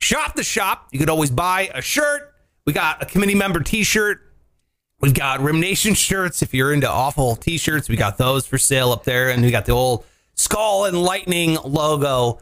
[0.00, 0.88] Shop the Shop.
[0.92, 2.34] You could always buy a shirt.
[2.66, 4.20] We got a committee member T-shirt.
[5.00, 6.42] We've got Rim Nation shirts.
[6.42, 9.30] If you're into awful t-shirts, we got those for sale up there.
[9.30, 12.38] And we got the old skull and lightning logo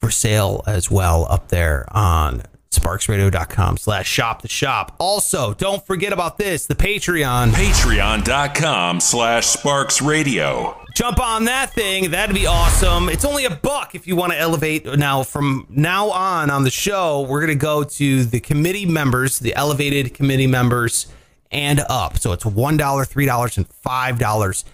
[0.00, 4.94] for sale as well up there on sparksradio.com slash shop the shop.
[4.98, 7.50] Also, don't forget about this, the Patreon.
[7.52, 10.76] Patreon.com slash Sparks Radio.
[10.94, 12.10] Jump on that thing.
[12.10, 13.08] That'd be awesome.
[13.08, 14.84] It's only a buck if you want to elevate.
[14.84, 19.38] Now, from now on on the show, we're going to go to the committee members,
[19.38, 21.06] the elevated committee members,
[21.52, 22.18] and up.
[22.18, 24.64] So it's $1, $3, and $5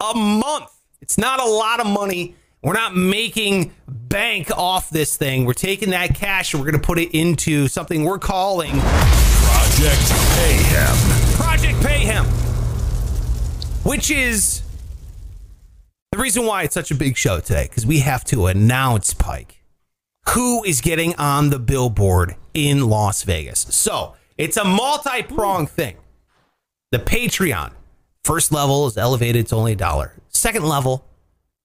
[0.00, 0.70] a month.
[1.00, 2.36] It's not a lot of money.
[2.62, 5.46] We're not making bank off this thing.
[5.46, 10.00] We're taking that cash and we're going to put it into something we're calling Project
[10.38, 11.36] Payhem.
[11.36, 12.24] Project Payhem,
[13.84, 14.62] which is
[16.12, 19.64] the reason why it's such a big show today, because we have to announce, Pike,
[20.28, 23.58] who is getting on the billboard in Las Vegas.
[23.58, 25.96] So it's a multi pronged thing.
[26.92, 27.72] The Patreon,
[28.22, 30.14] first level is elevated, it's only a dollar.
[30.28, 31.04] Second level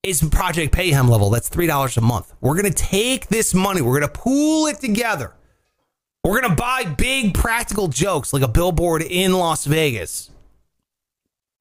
[0.08, 2.32] is Project Payhem level, that's $3 a month.
[2.40, 5.34] We're going to take this money, we're going to pool it together.
[6.24, 10.30] We're going to buy big practical jokes like a billboard in Las Vegas.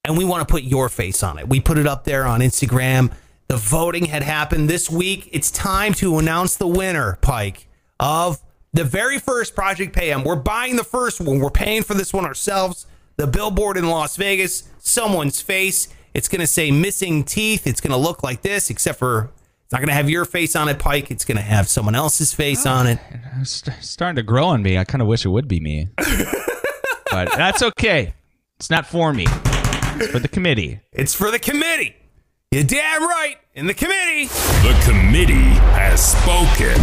[0.03, 1.47] And we want to put your face on it.
[1.47, 3.13] We put it up there on Instagram.
[3.47, 5.29] The voting had happened this week.
[5.31, 7.67] It's time to announce the winner, Pike,
[7.99, 8.41] of
[8.73, 10.23] the very first Project Payhem.
[10.23, 11.39] We're buying the first one.
[11.39, 12.87] We're paying for this one ourselves.
[13.17, 15.89] The billboard in Las Vegas, someone's face.
[16.17, 17.67] It's going to say missing teeth.
[17.67, 19.29] It's going to look like this, except for
[19.63, 21.11] it's not going to have your face on it, Pike.
[21.11, 22.97] It's going to have someone else's face oh, on it.
[23.39, 24.79] It's starting to grow on me.
[24.79, 25.89] I kind of wish it would be me,
[27.11, 28.15] but that's okay.
[28.55, 29.27] It's not for me.
[29.27, 30.79] It's for the committee.
[30.91, 31.95] It's for the committee.
[32.49, 33.35] You're damn right.
[33.53, 34.25] In the committee.
[34.25, 36.73] The committee has spoken.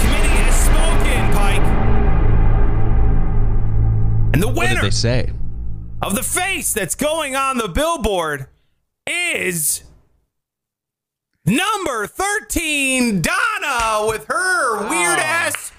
[0.00, 1.60] Committee has spoken, Pike.
[4.32, 4.56] And the winner.
[4.56, 5.30] What did they say?
[6.02, 8.46] Of the face that's going on the billboard
[9.06, 9.82] is
[11.44, 15.72] number 13, Donna, with her weird ass,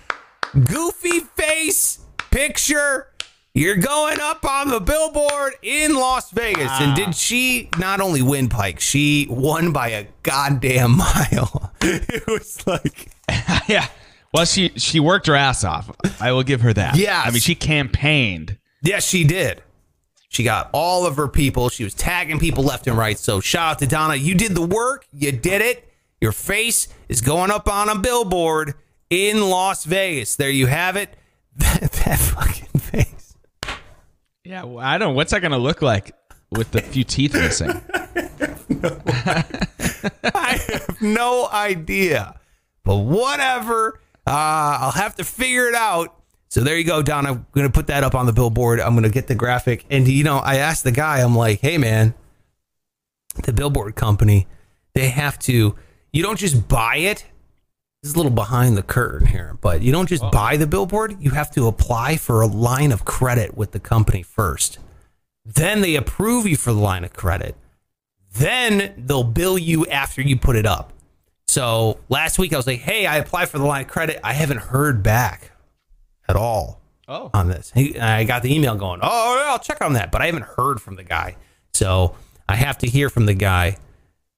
[0.66, 2.00] goofy face
[2.32, 3.08] picture.
[3.54, 6.72] You're going up on the billboard in Las Vegas.
[6.80, 11.74] And did she not only win, Pike, she won by a goddamn mile.
[11.82, 13.12] it was like.
[13.68, 13.88] yeah.
[14.32, 15.90] Well, she she worked her ass off.
[16.22, 16.96] I will give her that.
[16.96, 17.24] Yeah.
[17.26, 18.58] I mean, she campaigned.
[18.84, 19.64] Yes, she did.
[20.30, 21.70] She got all of her people.
[21.70, 23.18] She was tagging people left and right.
[23.18, 24.16] So shout out to Donna.
[24.16, 25.06] You did the work.
[25.12, 25.92] You did it.
[26.22, 28.76] Your face is going up on a billboard
[29.10, 30.36] in Las Vegas.
[30.36, 31.16] There you have it.
[31.60, 33.36] That, that fucking face.
[34.46, 34.64] Yeah.
[34.64, 35.10] Well, I don't.
[35.10, 35.14] know.
[35.16, 36.14] What's that going to look like
[36.52, 37.70] with the few teeth missing?
[40.34, 42.40] I have no idea.
[42.86, 44.00] But whatever.
[44.26, 46.19] Uh, I'll have to figure it out.
[46.50, 47.28] So there you go, Don.
[47.28, 48.80] I'm going to put that up on the billboard.
[48.80, 49.86] I'm going to get the graphic.
[49.90, 52.16] And, you know, I asked the guy, I'm like, hey, man,
[53.44, 54.48] the billboard company,
[54.96, 55.76] they have to,
[56.12, 57.26] you don't just buy it.
[58.02, 60.32] This is a little behind the curtain here, but you don't just oh.
[60.32, 61.18] buy the billboard.
[61.20, 64.80] You have to apply for a line of credit with the company first.
[65.46, 67.56] Then they approve you for the line of credit.
[68.34, 70.94] Then they'll bill you after you put it up.
[71.48, 74.20] So last week I was like, hey, I applied for the line of credit.
[74.24, 75.49] I haven't heard back
[76.30, 77.32] at all Oh.
[77.34, 77.72] on this.
[77.74, 80.46] He, I got the email going, oh, yeah, I'll check on that, but I haven't
[80.46, 81.36] heard from the guy.
[81.74, 82.16] So
[82.48, 83.78] I have to hear from the guy.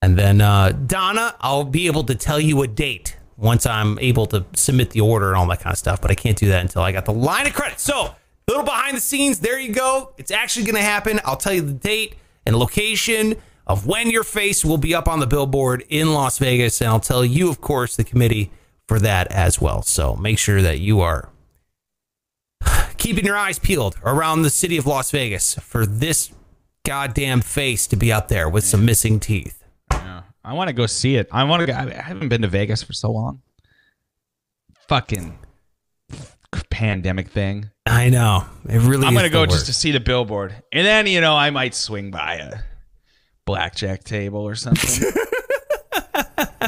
[0.01, 4.25] And then, uh, Donna, I'll be able to tell you a date once I'm able
[4.27, 6.61] to submit the order and all that kind of stuff, but I can't do that
[6.61, 7.79] until I got the line of credit.
[7.79, 8.15] So, a
[8.47, 10.13] little behind the scenes, there you go.
[10.17, 11.19] It's actually going to happen.
[11.25, 13.35] I'll tell you the date and location
[13.67, 16.79] of when your face will be up on the billboard in Las Vegas.
[16.81, 18.51] And I'll tell you, of course, the committee
[18.87, 19.81] for that as well.
[19.81, 21.29] So, make sure that you are
[23.01, 26.31] keeping your eyes peeled around the city of Las Vegas for this
[26.85, 29.63] goddamn face to be up there with some missing teeth.
[29.91, 30.21] Yeah.
[30.43, 31.27] I want to go see it.
[31.31, 31.75] I want to.
[31.75, 33.41] I haven't been to Vegas for so long.
[34.87, 35.39] Fucking
[36.69, 37.71] pandemic thing.
[37.87, 38.45] I know.
[38.69, 41.49] It really I'm gonna go just to see the billboard, and then you know I
[41.49, 42.59] might swing by a
[43.45, 45.11] blackjack table or something.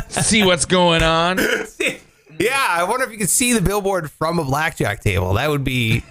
[0.10, 1.40] see what's going on.
[2.40, 5.34] Yeah, I wonder if you could see the billboard from a blackjack table.
[5.34, 6.04] That would be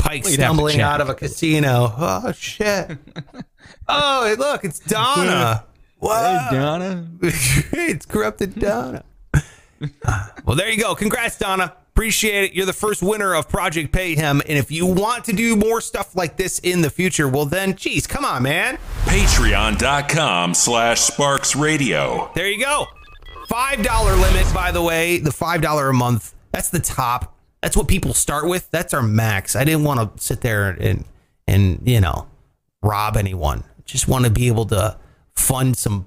[0.00, 1.92] Pike Well, you'd have to stumbling out of a casino.
[1.96, 2.98] Oh shit!
[3.88, 5.64] oh, look, it's Donna.
[6.00, 7.06] Wow, Donna.
[7.22, 9.04] it's corrupted Donna.
[10.44, 10.94] well, there you go.
[10.94, 11.74] Congrats, Donna.
[11.92, 12.52] Appreciate it.
[12.54, 14.40] You're the first winner of Project Payhem.
[14.48, 17.74] And if you want to do more stuff like this in the future, well, then,
[17.74, 18.78] geez, come on, man.
[19.04, 22.30] Patreon.com slash Sparks Radio.
[22.34, 22.86] There you go.
[23.50, 25.18] $5 limit, by the way.
[25.18, 26.34] The $5 a month.
[26.52, 27.36] That's the top.
[27.62, 28.70] That's what people start with.
[28.70, 29.56] That's our max.
[29.56, 31.04] I didn't want to sit there and,
[31.48, 32.28] and you know,
[32.80, 33.64] rob anyone.
[33.84, 34.96] Just want to be able to
[35.34, 36.06] fund some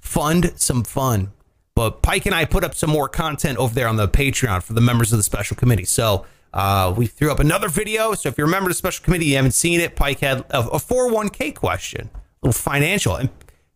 [0.00, 1.32] fund some fun.
[1.74, 4.72] But Pike and I put up some more content over there on the Patreon for
[4.72, 5.84] the members of the special committee.
[5.84, 6.24] So
[6.54, 8.14] uh, we threw up another video.
[8.14, 10.40] So if you're a member of the special committee, you haven't seen it, Pike had
[10.50, 13.14] a, a 401k question, a little financial.
[13.14, 13.28] And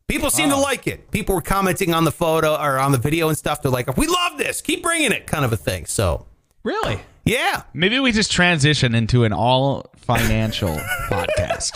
[0.08, 1.10] people seem to like it.
[1.10, 3.62] People were commenting on the photo or on the video and stuff.
[3.62, 4.60] They're like, we love this.
[4.60, 5.86] Keep bringing it, kind of a thing.
[5.86, 6.26] So
[6.64, 7.00] Really?
[7.24, 7.62] yeah.
[7.74, 10.76] Maybe we just transition into an all financial
[11.08, 11.72] podcast.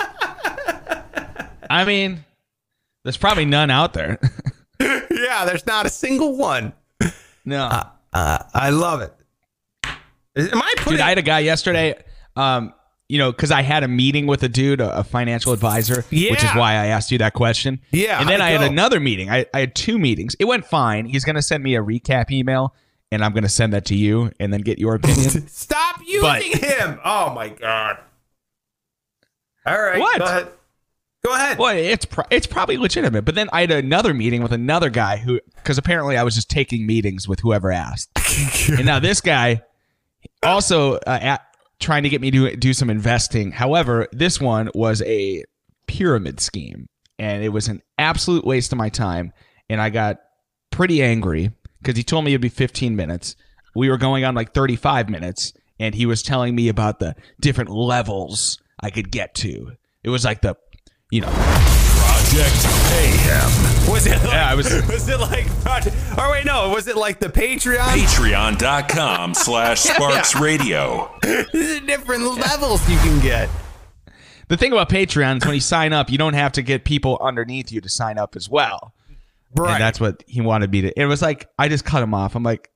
[1.69, 2.25] I mean,
[3.05, 4.19] there's probably none out there.
[4.79, 6.75] Yeah, there's not a single one.
[7.47, 7.65] no.
[8.13, 9.13] Uh, I love it.
[9.85, 10.93] Am I putting?
[10.93, 11.95] Dude, I had a guy yesterday.
[12.37, 12.75] Um,
[13.09, 16.43] you know, because I had a meeting with a dude, a, a financial advisor, which
[16.43, 17.81] is why I asked you that question.
[17.93, 19.31] Yeah, and then I had another meeting.
[19.31, 20.35] I, I had two meetings.
[20.41, 21.07] It went fine.
[21.07, 22.75] He's gonna send me a recap email,
[23.13, 25.47] and I'm gonna send that to you, and then get your opinion.
[25.49, 26.99] Stop using But- him.
[27.05, 27.99] Oh my god.
[29.67, 29.99] All right.
[29.99, 30.19] What?
[30.19, 30.49] Go ahead.
[31.25, 31.59] Go ahead.
[31.59, 33.25] well, it's pro- it's probably legitimate.
[33.25, 36.49] But then I had another meeting with another guy who, because apparently I was just
[36.49, 38.11] taking meetings with whoever asked,
[38.71, 39.63] and now this guy
[40.45, 41.43] also uh, at,
[41.81, 43.53] trying to get me to do some investing.
[43.53, 45.45] However, this one was a
[45.87, 46.87] pyramid scheme,
[47.19, 49.33] and it was an absolute waste of my time.
[49.69, 50.19] And I got
[50.71, 53.37] pretty angry because he told me it'd be 15 minutes.
[53.75, 57.71] We were going on like 35 minutes, and he was telling me about the different
[57.71, 59.73] levels I could get to.
[60.03, 60.57] It was like the,
[61.11, 63.56] you know, Project Mayhem.
[63.97, 64.11] Was it?
[64.23, 65.47] Like, Yeah, I was- Was it like?
[65.63, 66.69] Project, or wait, no.
[66.69, 67.79] Was it like the Patreon?
[67.79, 71.11] Patreon.com slash Sparks Radio.
[71.23, 73.49] There's different levels you can get.
[74.49, 77.19] the thing about Patreon is when you sign up, you don't have to get people
[77.23, 78.93] underneath you to sign up as well.
[79.57, 79.73] Right.
[79.73, 81.01] And that's what he wanted me to.
[81.01, 82.35] It was like I just cut him off.
[82.37, 82.69] I'm like,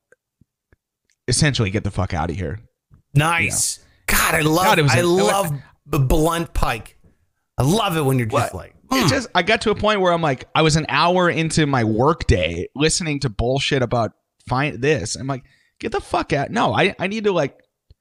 [1.28, 2.60] essentially, get the fuck out of here.
[3.14, 3.78] nice.
[4.06, 4.64] God, I love.
[4.64, 5.52] God, it was I a- love
[5.88, 6.96] b- blunt pike.
[7.58, 8.74] I love it when you're just like.
[8.92, 9.08] It hmm.
[9.08, 11.84] just I got to a point where I'm like, I was an hour into my
[11.84, 14.12] workday listening to bullshit about
[14.48, 15.14] find this.
[15.14, 15.44] I'm like,
[15.78, 16.50] get the fuck out.
[16.50, 17.58] No, I, I need to like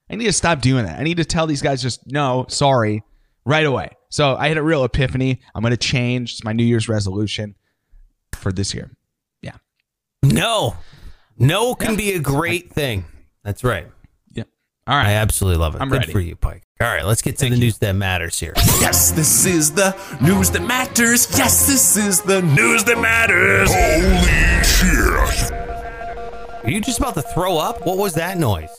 [0.10, 0.99] I need to stop doing that.
[0.99, 3.04] I need to tell these guys just no, sorry,
[3.45, 3.89] right away.
[4.10, 5.41] So I had a real epiphany.
[5.54, 6.34] I'm gonna change.
[6.34, 7.56] It's my New Year's resolution
[8.34, 8.91] for this year.
[9.41, 9.58] Yeah.
[10.23, 10.75] No,
[11.38, 13.06] no can be a great thing.
[13.43, 13.88] That's right.
[14.89, 14.95] Yeah.
[14.95, 15.82] All I absolutely love it.
[15.82, 16.12] I'm Good ready.
[16.12, 16.63] for you, Pike.
[16.82, 18.54] All right, let's get to the news that matters here.
[18.80, 21.28] Yes, this is the news that matters.
[21.38, 23.69] Yes, this is the news that matters.
[23.71, 25.52] Holy shit.
[26.63, 27.86] Are you just about to throw up?
[27.86, 28.69] What was that noise?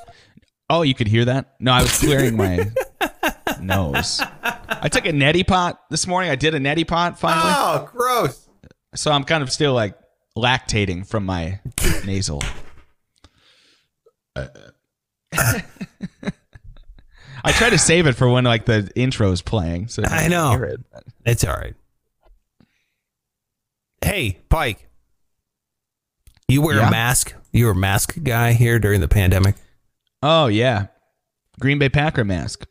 [0.69, 1.55] Oh, you could hear that?
[1.61, 2.71] No, I was clearing my
[3.61, 4.21] nose.
[4.43, 6.31] I took a neti pot this morning.
[6.31, 7.53] I did a neti pot finally.
[7.55, 8.49] Oh, gross.
[8.95, 9.95] So I'm kind of still like
[10.37, 11.61] lactating from my
[12.07, 12.43] nasal.
[17.43, 19.89] I try to save it for when like the intro is playing.
[19.89, 20.53] So I know.
[20.63, 20.81] it.
[21.25, 21.75] It's all right.
[24.03, 24.89] Hey, Pike.
[26.49, 26.89] You wear Yeah?
[26.89, 27.35] a mask?
[27.53, 29.57] You were a mask guy here during the pandemic?
[30.23, 30.87] Oh yeah,
[31.61, 32.67] Green Bay Packer mask.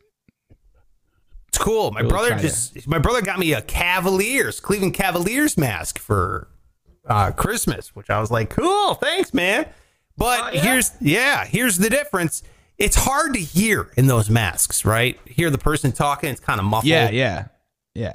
[1.48, 1.90] It's cool.
[1.90, 6.48] My Really brother just my brother got me a Cavaliers, Cleveland Cavaliers mask for
[7.06, 9.66] uh, Christmas, which I was like, cool, thanks, man.
[10.20, 12.42] But here's yeah, here's the difference.
[12.76, 15.18] It's hard to hear in those masks, right?
[15.26, 16.88] Hear the person talking, it's kind of muffled.
[16.88, 17.46] Yeah, yeah,
[17.94, 18.14] yeah.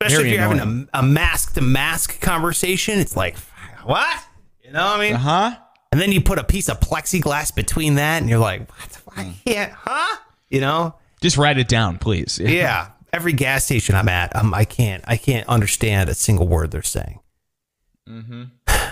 [0.00, 0.58] Especially Very if you're annoying.
[0.58, 3.38] having a, a mask to mask conversation, it's like,
[3.84, 4.22] what?
[4.62, 5.14] You know what I mean?
[5.14, 5.56] Uh huh.
[5.92, 9.02] And then you put a piece of plexiglass between that, and you're like, what?
[9.16, 10.16] I can't, huh?
[10.50, 10.96] You know?
[11.22, 12.38] Just write it down, please.
[12.44, 12.90] Yeah.
[13.14, 16.82] Every gas station I'm at, um, I can't, I can't understand a single word they're
[16.82, 17.20] saying.
[18.06, 18.44] Mm-hmm.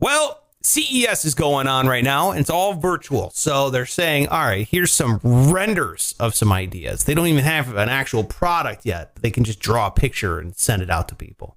[0.00, 3.30] Well, CES is going on right now, and it's all virtual.
[3.30, 7.04] So they're saying, all right, here's some renders of some ideas.
[7.04, 9.16] They don't even have an actual product yet.
[9.16, 11.56] They can just draw a picture and send it out to people.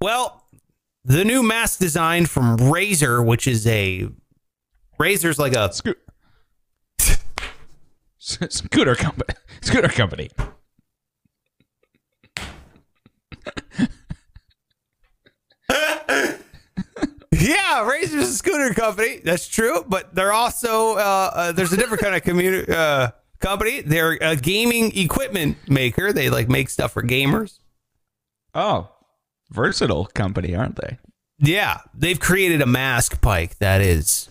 [0.00, 0.42] Well,
[1.04, 4.08] the new mask design from Razer, which is a
[4.98, 5.94] Razer's like a Sco-
[8.18, 9.34] scooter company.
[9.60, 10.30] Scooter company.
[17.40, 19.20] Yeah, Razer's a scooter company.
[19.24, 23.80] That's true, but they're also uh, uh, there's a different kind of community uh, company.
[23.80, 26.12] They're a gaming equipment maker.
[26.12, 27.58] They like make stuff for gamers.
[28.54, 28.88] Oh,
[29.50, 30.98] versatile company, aren't they?
[31.38, 34.28] Yeah, they've created a mask pike that is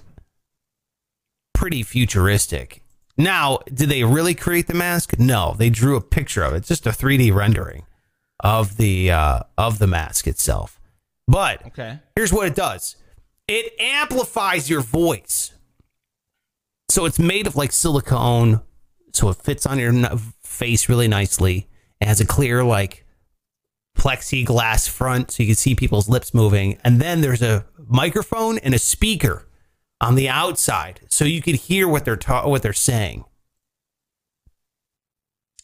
[1.53, 2.83] pretty futuristic.
[3.17, 5.19] Now, did they really create the mask?
[5.19, 6.57] No, they drew a picture of it.
[6.57, 7.85] It's just a 3D rendering
[8.39, 10.79] of the uh, of the mask itself.
[11.27, 11.99] But Okay.
[12.15, 12.95] here's what it does
[13.47, 15.51] it amplifies your voice
[16.89, 18.61] so it's made of like silicone
[19.13, 19.91] so it fits on your
[20.43, 21.67] face really nicely
[21.99, 23.05] it has a clear like
[23.97, 28.73] plexiglass front so you can see people's lips moving and then there's a microphone and
[28.73, 29.45] a speaker
[29.99, 33.25] on the outside so you can hear what they're ta- what they're saying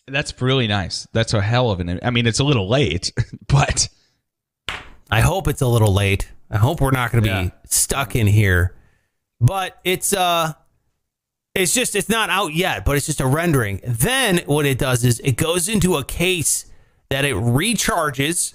[0.07, 1.07] That's really nice.
[1.13, 1.99] That's a hell of an.
[2.01, 3.11] I mean, it's a little late,
[3.47, 3.89] but
[5.11, 6.29] I hope it's a little late.
[6.51, 7.41] I hope we're not going to Yeah.
[7.43, 8.75] be stuck in here.
[9.41, 10.53] But it's uh
[11.55, 13.79] it's just it's not out yet, but it's just a rendering.
[13.85, 16.65] Then what it does is it goes into a case
[17.09, 18.53] that it recharges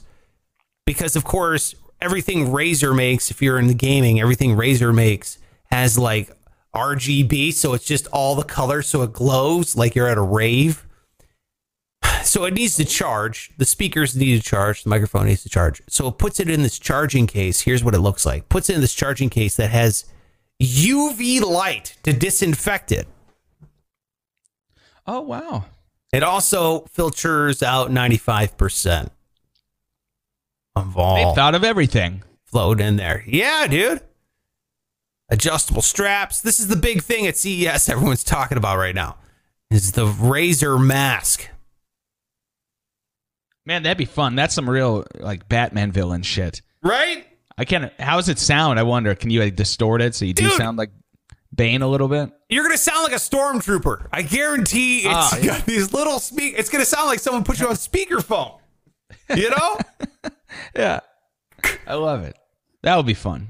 [0.87, 5.39] because of course everything Razer makes if you're in the gaming, everything Razer makes
[5.71, 6.31] has like
[6.75, 10.85] RGB, so it's just all the colors, so it glows like you're at a rave.
[12.25, 13.51] So it needs to charge.
[13.59, 14.83] The speakers need to charge.
[14.83, 15.83] The microphone needs to charge.
[15.89, 17.61] So it puts it in this charging case.
[17.61, 18.49] Here's what it looks like.
[18.49, 20.05] Puts it in this charging case that has
[20.63, 23.07] UV light to disinfect it.
[25.07, 25.67] Oh wow.
[26.13, 29.11] It also filters out 95%
[30.77, 32.23] of all They thought of everything.
[32.45, 33.25] float in there.
[33.27, 34.01] Yeah, dude.
[35.29, 36.41] Adjustable straps.
[36.41, 39.17] This is the big thing at CES everyone's talking about right now.
[39.71, 41.49] Is the Razer mask.
[43.67, 44.37] Man, that'd be fun.
[44.37, 46.61] That's some real like Batman villain shit.
[46.83, 47.27] Right?
[47.57, 47.93] I can't.
[47.99, 48.79] How does it sound?
[48.79, 49.15] I wonder.
[49.15, 50.91] Can you like distort it so you do sound like
[51.55, 52.31] Bane a little bit?
[52.51, 54.09] You're gonna sound like a stormtrooper.
[54.13, 55.47] I guarantee it's Ah, yeah.
[55.59, 56.55] got these little speak.
[56.59, 58.59] It's gonna sound like someone put you on speakerphone.
[59.35, 59.79] You know?
[60.77, 61.01] Yeah.
[61.87, 62.37] I love it.
[62.83, 63.49] That would be fun.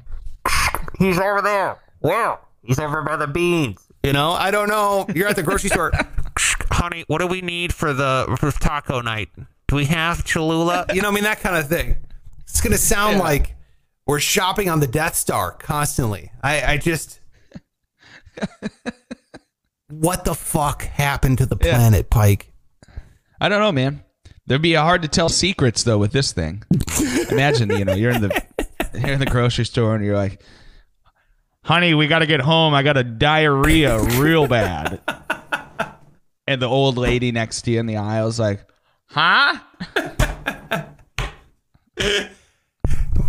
[0.99, 1.77] He's over there.
[2.01, 2.39] Where?
[2.62, 3.79] He's over by the beans.
[4.03, 5.05] You know, I don't know.
[5.15, 5.93] You're at the grocery store.
[6.71, 9.29] Honey, what do we need for the for taco night?
[9.75, 10.87] We have Cholula?
[10.95, 11.97] You know, I mean that kind of thing.
[12.43, 13.57] It's gonna sound like
[14.07, 16.31] we're shopping on the Death Star constantly.
[16.43, 17.20] I, I just
[19.89, 22.53] What the fuck happened to the planet, Pike?
[23.41, 24.03] I don't know, man.
[24.47, 26.62] There'd be a hard to tell secrets though with this thing.
[27.31, 28.43] Imagine, you know, you're in the
[28.95, 30.43] you're in the grocery store and you're like,
[31.64, 32.75] "Honey, we got to get home.
[32.75, 35.01] I got a diarrhea real bad."
[36.47, 38.66] And the old lady next to you in the aisle is like,
[39.15, 39.59] "Huh?"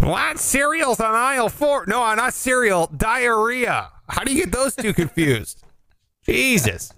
[0.05, 1.86] What cereals on aisle four?
[1.88, 2.91] No, not cereal.
[2.95, 3.91] Diarrhea.
[4.07, 5.63] How do you get those two confused?
[6.25, 6.93] Jesus.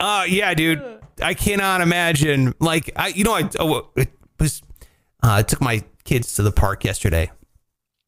[0.00, 1.00] Uh yeah, dude.
[1.22, 2.54] I cannot imagine.
[2.58, 4.10] Like I, you know, I oh, it
[4.40, 4.62] was.
[5.22, 7.30] Uh, I took my kids to the park yesterday.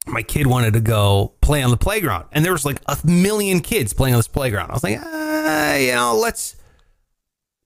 [0.07, 3.61] My kid wanted to go play on the playground, and there was like a million
[3.61, 4.71] kids playing on this playground.
[4.71, 6.57] I was like, ah, you know, let's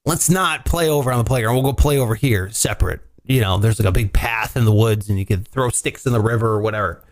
[0.05, 1.55] let's not play over on the playground.
[1.55, 3.01] We'll go play over here, separate.
[3.23, 6.05] You know, there's like a big path in the woods, and you can throw sticks
[6.05, 7.03] in the river or whatever.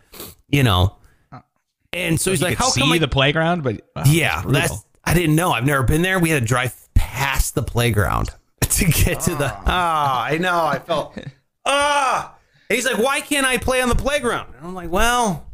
[0.48, 0.96] You know.
[1.92, 4.60] And so he's like, could "How see come I the playground?" But wow, yeah, brutal.
[4.60, 5.52] that's I didn't know.
[5.52, 6.18] I've never been there.
[6.18, 8.30] We had to drive past the playground
[8.60, 9.52] to get to the.
[9.66, 10.64] Ah, I know.
[10.64, 11.16] I felt.
[11.70, 12.34] Ah,
[12.70, 15.46] and he's like, "Why can't I play on the playground?" And I'm like, "Well,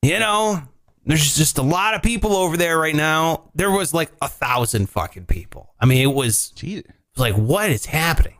[0.00, 0.62] you know,
[1.04, 3.50] there's just a lot of people over there right now.
[3.54, 5.74] There was like a thousand fucking people.
[5.80, 6.78] I mean, it was, Jeez.
[6.78, 6.86] it
[7.16, 8.36] was like, what is happening?"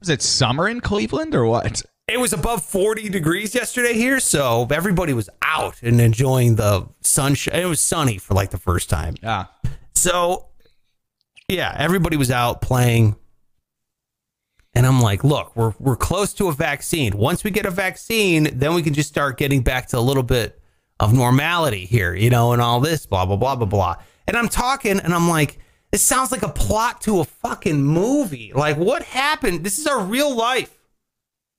[0.00, 1.82] Was it summer in Cleveland or what?
[2.06, 7.60] It was above 40 degrees yesterday here, so everybody was out and enjoying the sunshine.
[7.62, 9.16] It was sunny for like the first time.
[9.22, 9.46] Yeah.
[9.94, 10.46] So,
[11.48, 13.16] yeah, everybody was out playing.
[14.74, 17.16] And I'm like, look, we're we're close to a vaccine.
[17.16, 20.22] Once we get a vaccine, then we can just start getting back to a little
[20.22, 20.60] bit
[21.00, 23.96] of normality here, you know, and all this, blah, blah, blah, blah, blah.
[24.26, 25.58] And I'm talking and I'm like,
[25.92, 28.52] this sounds like a plot to a fucking movie.
[28.54, 29.62] Like, what happened?
[29.64, 30.76] This is our real life.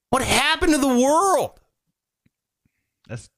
[0.09, 1.59] What happened to the world?
[3.07, 3.29] that's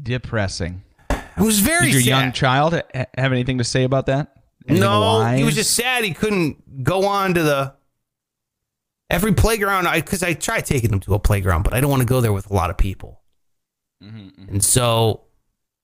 [0.00, 0.82] depressing.
[1.10, 2.08] It was very Did your sad.
[2.08, 4.34] young child ha- have anything to say about that?
[4.68, 7.74] Anything No, he was just sad he couldn't go on to the
[9.08, 9.88] every playground.
[9.88, 12.20] I because I tried taking him to a playground, but I don't want to go
[12.20, 13.21] there with a lot of people.
[14.02, 14.48] Mm-hmm, mm-hmm.
[14.48, 15.22] And so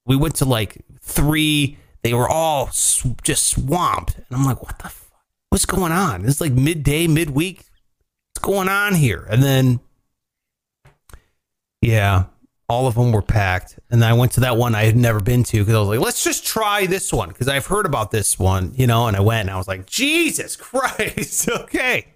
[0.05, 1.77] we went to like three.
[2.03, 4.89] They were all sw- just swamped, and I'm like, "What the?
[4.89, 5.09] Fuck?
[5.49, 6.25] What's going on?
[6.25, 7.65] It's like midday, midweek.
[8.33, 9.79] What's going on here?" And then,
[11.81, 12.25] yeah,
[12.69, 13.79] all of them were packed.
[13.89, 15.87] And then I went to that one I had never been to because I was
[15.89, 19.07] like, let's just try this one because I've heard about this one, you know.
[19.07, 22.07] And I went and I was like, Jesus Christ, okay.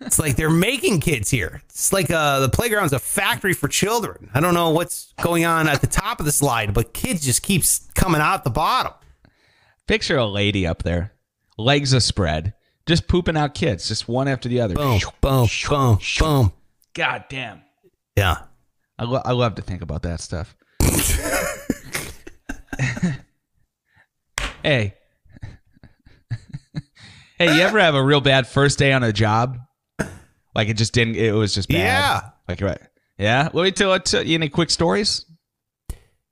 [0.00, 1.60] It's like they're making kids here.
[1.68, 4.30] It's like uh, the playground's a factory for children.
[4.32, 7.42] I don't know what's going on at the top of the slide, but kids just
[7.42, 8.92] keeps coming out the bottom.
[9.86, 11.12] Picture a lady up there,
[11.58, 12.54] legs a spread,
[12.86, 14.74] just pooping out kids, just one after the other.
[14.74, 16.52] Boom, boom, boom, boom.
[16.94, 17.62] God damn.
[18.16, 18.38] Yeah.
[18.98, 20.56] I, lo- I love to think about that stuff.
[24.62, 24.94] hey.
[27.38, 29.58] hey, you ever have a real bad first day on a job?
[30.54, 31.76] Like it just didn't, it was just bad.
[31.78, 32.20] Yeah.
[32.48, 32.80] Like, right.
[33.18, 33.48] Yeah.
[33.52, 33.96] Let me tell.
[34.24, 35.26] You any quick stories?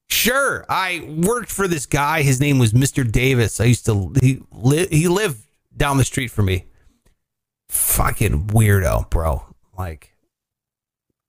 [0.08, 0.64] Sure.
[0.68, 2.22] I worked for this guy.
[2.22, 3.10] His name was Mr.
[3.10, 3.60] Davis.
[3.60, 5.38] I used to he li- he lived
[5.76, 6.64] down the street from me.
[7.68, 9.44] Fucking weirdo, bro.
[9.76, 10.14] Like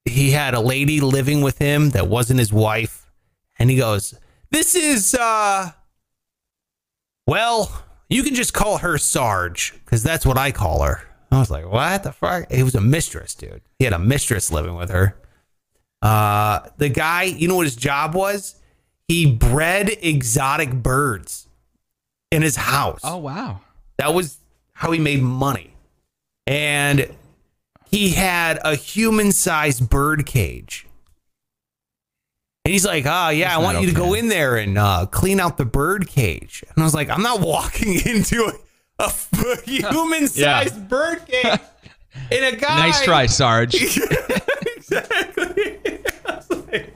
[0.06, 3.12] he had a lady living with him that wasn't his wife
[3.60, 4.14] and he goes,
[4.50, 5.72] "This is uh
[7.28, 11.52] well, you can just call her Sarge cuz that's what I call her." I was
[11.52, 13.62] like, "What the fuck?" He was a mistress, dude.
[13.78, 15.16] He had a mistress living with her.
[16.02, 18.56] Uh, the guy, you know what his job was?
[19.10, 21.48] he bred exotic birds
[22.32, 23.02] in his house.
[23.04, 23.62] Oh wow.
[23.98, 24.38] That was
[24.72, 25.74] how he made money.
[26.46, 27.14] And
[27.90, 30.86] he had a human sized bird cage.
[32.64, 34.78] And he's like, oh, yeah, That's I want not you to go in there and
[34.78, 36.64] uh, clean out the bird cage.
[36.70, 38.46] And I was like, I'm not walking into
[39.06, 39.12] a,
[39.52, 41.60] a human sized bird cage.
[42.32, 42.88] And a guy.
[42.88, 43.76] Nice try, Sarge.
[44.76, 45.80] exactly.
[46.72, 46.96] Like,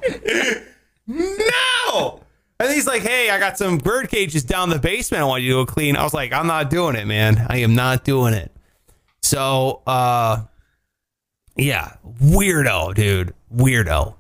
[1.08, 2.22] no.
[2.60, 5.22] And he's like, hey, I got some bird cages down the basement.
[5.22, 5.98] I want you to go clean.
[5.98, 7.46] I was like, I'm not doing it, man.
[7.50, 8.52] I am not doing it.
[9.22, 10.44] So, uh,
[11.56, 14.16] yeah, weirdo, dude, weirdo.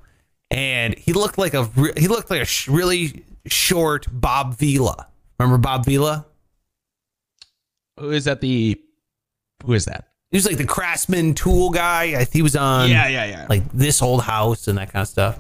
[0.52, 1.66] And he looked like a
[1.98, 5.08] he looked like a sh- really short Bob Vila.
[5.40, 6.26] Remember Bob Vila?
[8.04, 8.42] Who is that?
[8.42, 8.80] The
[9.66, 10.10] who is that?
[10.30, 12.26] He was like the craftsman tool guy.
[12.26, 13.26] He was on yeah, yeah.
[13.26, 13.46] yeah.
[13.50, 15.40] like this old house and that kind of stuff.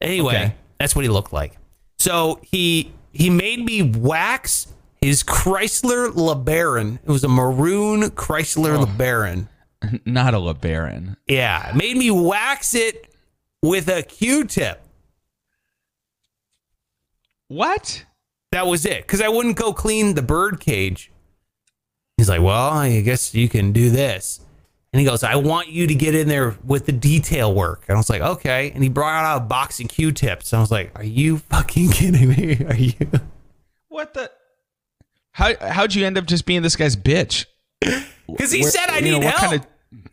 [0.00, 0.54] Anyway, Okay.
[0.78, 1.58] that's what he looked like.
[1.98, 4.68] So he he made me wax
[5.02, 7.00] his Chrysler LeBaron.
[7.04, 8.86] It was a maroon Chrysler oh.
[8.86, 9.48] LeBaron.
[10.06, 11.16] Not a LeBaron.
[11.26, 13.12] Yeah, made me wax it
[13.62, 14.80] with a Q-tip.
[17.48, 18.04] What?
[18.52, 19.02] That was it.
[19.02, 21.10] Because I wouldn't go clean the bird cage.
[22.16, 24.40] He's like, well, I guess you can do this.
[24.92, 27.84] And he goes, I want you to get in there with the detail work.
[27.88, 28.70] And I was like, okay.
[28.74, 30.52] And he brought out a box of Q-tips.
[30.52, 32.64] And I was like, are you fucking kidding me?
[32.66, 32.94] Are you?
[33.90, 34.30] What the?
[35.32, 37.46] How how'd you end up just being this guy's bitch?
[38.30, 39.36] Because he Where- said I you know, need help.
[39.40, 39.66] kind of-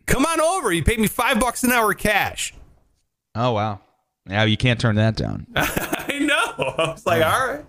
[0.06, 0.70] Come on over.
[0.70, 2.52] He paid me five bucks an hour cash.
[3.34, 3.80] Oh wow.
[4.28, 5.46] Yeah, you can't turn that down.
[5.54, 6.64] I know.
[6.78, 7.64] I was like, all right.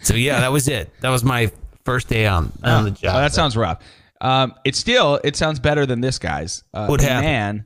[0.00, 0.90] So yeah, that was it.
[1.00, 1.50] That was my
[1.84, 3.16] first day on, on the job.
[3.16, 3.82] Oh, that sounds rough.
[4.20, 6.62] Um, it still it sounds better than this guy's.
[6.74, 7.24] Uh, What happened?
[7.24, 7.64] Man,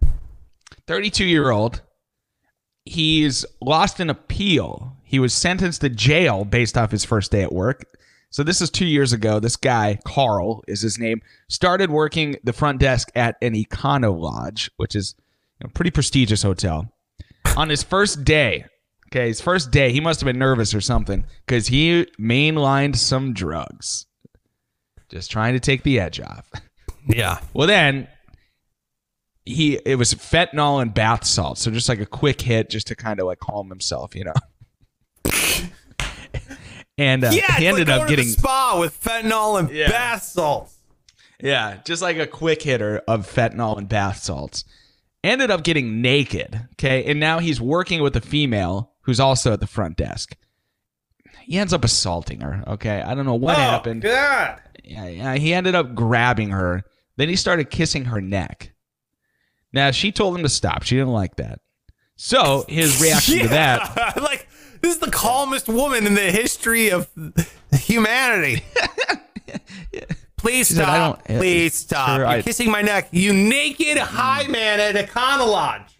[0.86, 1.80] thirty-two year old.
[2.84, 4.96] He's lost an appeal.
[5.04, 7.84] He was sentenced to jail based off his first day at work.
[8.30, 9.38] So this is two years ago.
[9.38, 11.22] This guy Carl is his name.
[11.48, 15.14] Started working the front desk at an Econo Lodge, which is
[15.62, 16.92] a pretty prestigious hotel.
[17.56, 18.66] On his first day,
[19.14, 23.32] okay, his first day, he must have been nervous or something because he mainlined some
[23.32, 24.06] drugs
[25.08, 26.50] just trying to take the edge off.
[27.08, 27.38] yeah.
[27.52, 28.08] Well, then
[29.44, 32.96] he it was fentanyl and bath salts, so just like a quick hit, just to
[32.96, 34.32] kind of like calm himself, you know.
[36.98, 39.88] and uh, Yeah, he ended up getting spa with fentanyl and Yeah.
[39.90, 40.76] bath salts.
[41.40, 44.64] yeah, just like a quick hitter of fentanyl and bath salts.
[45.22, 49.60] Ended up getting naked, okay, and now he's working with a female who's also at
[49.60, 50.36] the front desk.
[51.42, 52.62] He ends up assaulting her.
[52.66, 54.04] Okay, I don't know what happened.
[54.04, 54.60] Oh, God.
[54.82, 56.82] Yeah, yeah, he ended up grabbing her.
[57.16, 58.72] Then he started kissing her neck.
[59.72, 60.82] Now she told him to stop.
[60.82, 61.60] She didn't like that.
[62.16, 64.46] So his reaction to that, like
[64.80, 67.08] this is the calmest woman in the history of
[67.72, 68.62] humanity.
[70.36, 71.26] Please said, "I stop.
[71.26, 72.08] don't- Please stop.
[72.08, 73.08] Sure, You're I- kissing my neck.
[73.12, 75.98] You naked high man at a Lodge.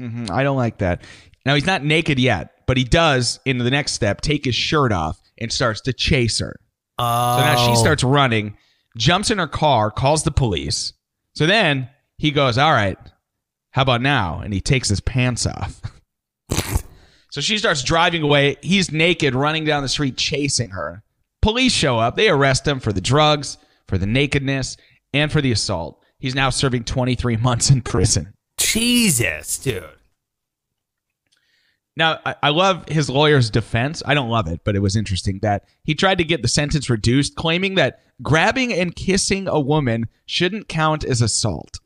[0.00, 1.02] Mhm, I don't like that.
[1.44, 4.92] Now he's not naked yet, but he does in the next step take his shirt
[4.92, 6.58] off and starts to chase her.
[6.98, 7.38] Oh.
[7.38, 7.74] So now she oh.
[7.74, 8.56] starts running,
[8.96, 10.92] jumps in her car, calls the police.
[11.34, 11.88] So then
[12.18, 12.98] he goes, All right,
[13.70, 14.40] how about now?
[14.40, 15.80] And he takes his pants off.
[17.30, 18.56] so she starts driving away.
[18.62, 21.02] He's naked, running down the street, chasing her.
[21.42, 22.16] Police show up.
[22.16, 24.76] They arrest him for the drugs, for the nakedness,
[25.12, 26.00] and for the assault.
[26.18, 28.32] He's now serving 23 months in prison.
[28.56, 29.84] Jesus, dude.
[31.96, 34.02] Now, I, I love his lawyer's defense.
[34.04, 36.90] I don't love it, but it was interesting that he tried to get the sentence
[36.90, 41.78] reduced, claiming that grabbing and kissing a woman shouldn't count as assault.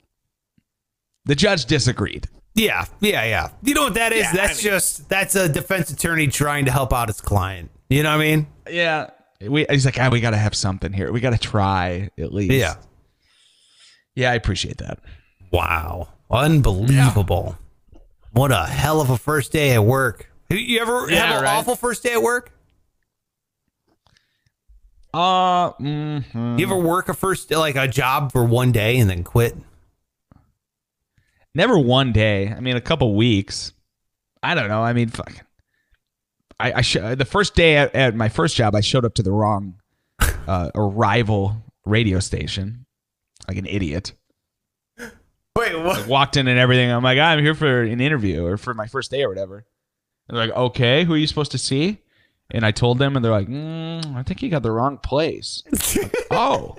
[1.27, 2.27] The judge disagreed.
[2.55, 3.49] Yeah, yeah, yeah.
[3.63, 4.21] You know what that is?
[4.23, 7.71] Yeah, that's I mean- just that's a defense attorney trying to help out his client.
[7.91, 8.47] You know what I mean?
[8.69, 9.11] Yeah.
[9.47, 11.13] We, he's like, ah, we got to have something here.
[11.13, 12.55] We got to try at least.
[12.55, 12.75] Yeah.
[14.17, 14.99] Yeah, I appreciate that.
[15.53, 16.09] Wow.
[16.31, 17.57] Unbelievable.
[18.33, 20.31] What a hell of a first day at work.
[20.51, 21.57] You ever Yeah, have an right.
[21.57, 22.53] awful first day at work?
[25.13, 26.59] Uh, mhm.
[26.59, 29.57] You ever work a first like a job for one day and then quit?
[31.55, 32.49] Never one day.
[32.53, 33.73] I mean, a couple weeks.
[34.43, 34.83] I don't know.
[34.83, 35.33] I mean, fuck.
[36.61, 39.23] I, I sh- the first day at, at my first job, I showed up to
[39.23, 39.75] the wrong
[40.47, 42.85] uh, a rival radio station,
[43.49, 44.13] like an idiot.
[45.59, 45.99] Wait, what?
[45.99, 46.91] Like, walked in and everything.
[46.91, 49.65] I'm like, I'm here for an interview or for my first day or whatever.
[50.29, 51.99] And they're like, okay, who are you supposed to see?
[52.51, 55.63] And I told them, and they're like, mm, I think you got the wrong place.
[55.97, 56.77] Like, oh.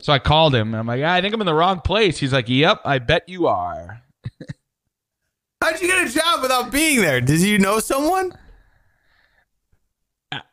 [0.00, 2.18] So I called him, and I'm like, I think I'm in the wrong place.
[2.18, 4.02] He's like, Yep, I bet you are.
[5.62, 7.20] How'd you get a job without being there?
[7.20, 8.32] Did you know someone?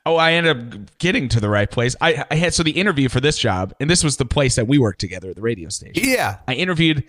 [0.05, 1.95] Oh, I ended up getting to the right place.
[2.01, 4.67] I, I had so the interview for this job, and this was the place that
[4.67, 6.03] we worked together at the radio station.
[6.03, 6.37] Yeah.
[6.47, 7.03] I interviewed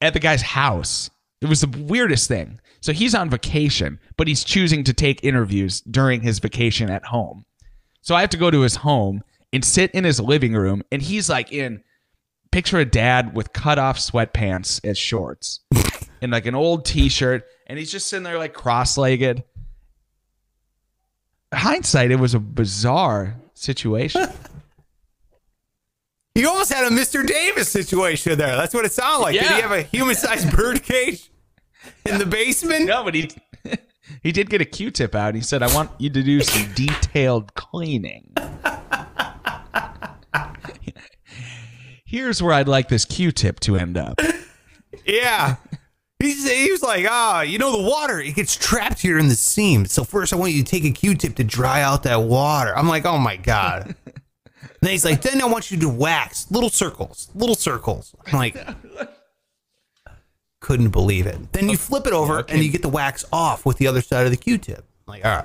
[0.00, 1.10] at the guy's house.
[1.40, 2.60] It was the weirdest thing.
[2.80, 7.44] So he's on vacation, but he's choosing to take interviews during his vacation at home.
[8.02, 11.02] So I have to go to his home and sit in his living room, and
[11.02, 11.82] he's like in
[12.52, 15.60] picture a dad with cut off sweatpants as shorts
[16.22, 19.44] and like an old t-shirt, and he's just sitting there like cross-legged.
[21.52, 24.26] Hindsight, it was a bizarre situation.
[26.36, 27.26] You almost had a Mr.
[27.26, 28.56] Davis situation there.
[28.56, 29.32] That's what it sounded like.
[29.34, 29.56] Did Yeah.
[29.56, 31.28] he have a human sized bird cage
[32.06, 32.86] in the basement?
[32.86, 33.30] No, but he
[34.22, 35.34] he did get a Q-tip out.
[35.34, 38.32] He said, "I want you to do some detailed cleaning."
[42.06, 44.20] Here's where I'd like this Q-tip to end up.
[45.04, 45.56] Yeah.
[46.20, 49.34] He's, he was like, ah, you know, the water, it gets trapped here in the
[49.34, 49.86] seam.
[49.86, 52.76] So first I want you to take a Q-tip to dry out that water.
[52.76, 53.94] I'm like, oh my God.
[54.82, 58.14] then he's like, then I want you to wax little circles, little circles.
[58.26, 58.54] I'm like,
[60.60, 61.52] couldn't believe it.
[61.52, 64.26] Then you flip it over and you get the wax off with the other side
[64.26, 64.84] of the Q-tip.
[65.08, 65.44] I'm like, all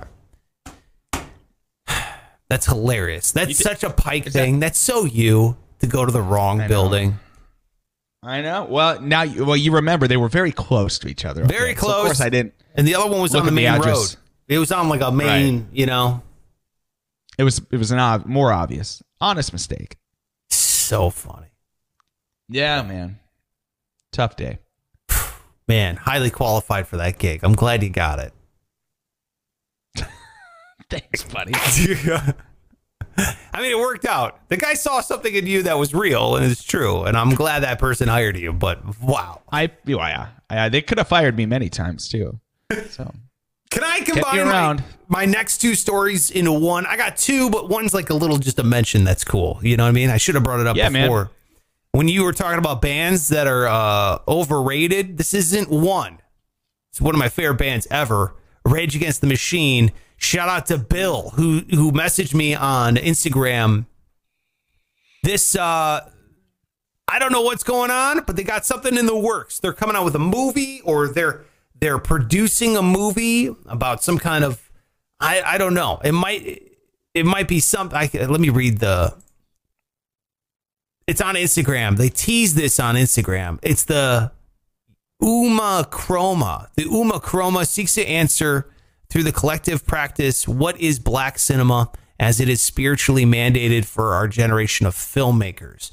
[1.88, 2.06] right.
[2.50, 3.32] That's hilarious.
[3.32, 4.60] That's such a Pike thing.
[4.60, 7.18] That's so you to go to the wrong building.
[8.26, 8.66] I know.
[8.66, 11.46] Well, now, you, well, you remember they were very close to each other.
[11.46, 11.96] Very Okay, so close.
[11.98, 12.56] of course, I didn't.
[12.74, 14.16] And the other one was on the at the main road.
[14.48, 16.24] It was on like a main, you know.
[17.38, 19.98] It was it was an ob- more obvious, honest mistake.
[20.50, 21.48] So funny.
[22.50, 23.20] Yeah, man.
[24.12, 24.60] Tough day.
[25.68, 27.42] Man, highly qualified for that gig.
[27.44, 28.34] I'm glad you got it.
[30.90, 31.54] Thanks, buddy.
[33.18, 34.48] I mean, it worked out.
[34.50, 37.04] The guy saw something in you that was real and it's true.
[37.04, 38.52] And I'm glad that person hired you.
[38.52, 39.42] But wow.
[39.52, 42.40] I, yeah, I, they could have fired me many times too.
[42.90, 43.14] So
[43.70, 46.86] Can I combine my, my next two stories into one?
[46.86, 49.60] I got two, but one's like a little just a mention that's cool.
[49.62, 50.10] You know what I mean?
[50.10, 51.08] I should have brought it up Yeah, man.
[51.08, 51.32] before.
[51.92, 56.20] When you were talking about bands that are uh, overrated, this isn't one.
[56.90, 58.36] It's one of my favorite bands ever.
[58.66, 59.94] Rage Against the Machine.
[60.18, 63.86] Shout out to Bill who who messaged me on Instagram.
[65.24, 66.10] This uh
[67.08, 69.60] I don't know what's going on, but they got something in the works.
[69.60, 71.46] They're coming out with a movie or they're
[71.80, 74.72] they're producing a movie about some kind of
[75.20, 76.00] I I don't know.
[76.04, 76.72] It might
[77.14, 79.16] it might be something I let me read the
[81.08, 81.98] It's on Instagram.
[81.98, 83.60] They tease this on Instagram.
[83.62, 84.32] It's the
[85.22, 86.70] Uma Chroma.
[86.76, 88.68] The Uma Chroma seeks to answer
[89.16, 91.90] through the collective practice what is black cinema
[92.20, 95.92] as it is spiritually mandated for our generation of filmmakers.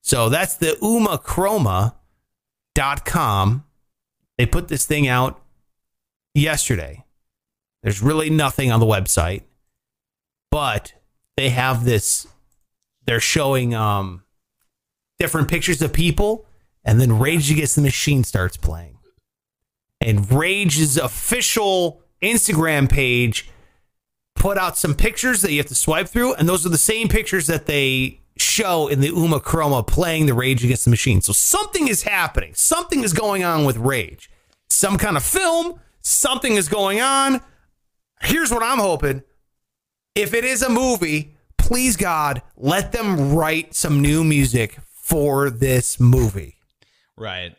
[0.00, 3.64] So that's the umachroma.com.
[4.36, 5.40] They put this thing out
[6.34, 7.04] yesterday.
[7.84, 9.42] There's really nothing on the website,
[10.50, 10.94] but
[11.36, 12.26] they have this
[13.06, 14.24] they're showing um
[15.20, 16.48] different pictures of people
[16.84, 18.98] and then Rage Against the Machine starts playing.
[20.00, 23.48] And Rage's official Instagram page
[24.34, 27.08] put out some pictures that you have to swipe through, and those are the same
[27.08, 31.20] pictures that they show in the Uma Chroma playing the Rage Against the Machine.
[31.20, 32.54] So something is happening.
[32.54, 34.30] Something is going on with Rage.
[34.68, 37.40] Some kind of film, something is going on.
[38.22, 39.22] Here's what I'm hoping.
[40.14, 46.00] If it is a movie, please God, let them write some new music for this
[46.00, 46.56] movie.
[47.16, 47.56] Right.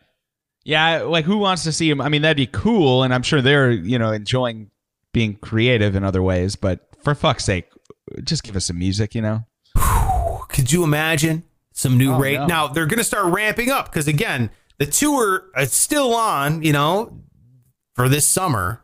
[0.66, 2.02] Yeah, like who wants to see him?
[2.02, 4.72] I mean, that'd be cool, and I'm sure they're you know enjoying
[5.14, 6.56] being creative in other ways.
[6.56, 7.68] But for fuck's sake,
[8.24, 9.46] just give us some music, you know?
[10.50, 12.38] Could you imagine some new Oh, rate?
[12.40, 12.48] no.
[12.48, 14.50] Now they're going to start ramping up because again,
[14.80, 16.64] the tour is still on.
[16.64, 17.22] You know,
[17.94, 18.82] for this summer,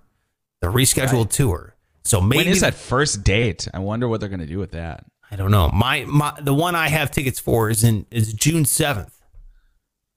[0.62, 1.76] the rescheduled tour.
[2.04, 3.68] So maybe when is that first date?
[3.74, 5.06] I wonder what they're gonna do with that.
[5.32, 5.70] I don't know.
[5.70, 9.18] My my the one I have tickets for is in is June seventh.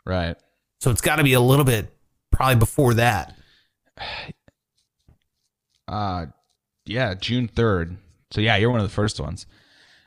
[0.06, 0.36] Right.
[0.84, 1.90] So it's got to be a little bit
[2.30, 3.34] probably before that.
[5.88, 6.26] Uh,
[6.84, 7.96] yeah, June third.
[8.32, 9.46] So yeah, you're one of the first ones.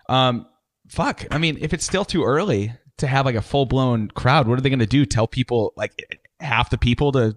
[0.07, 0.45] Um,
[0.87, 1.25] fuck.
[1.31, 4.59] I mean, if it's still too early to have like a full blown crowd, what
[4.59, 5.03] are they gonna do?
[5.03, 5.93] Tell people like
[6.39, 7.35] half the people to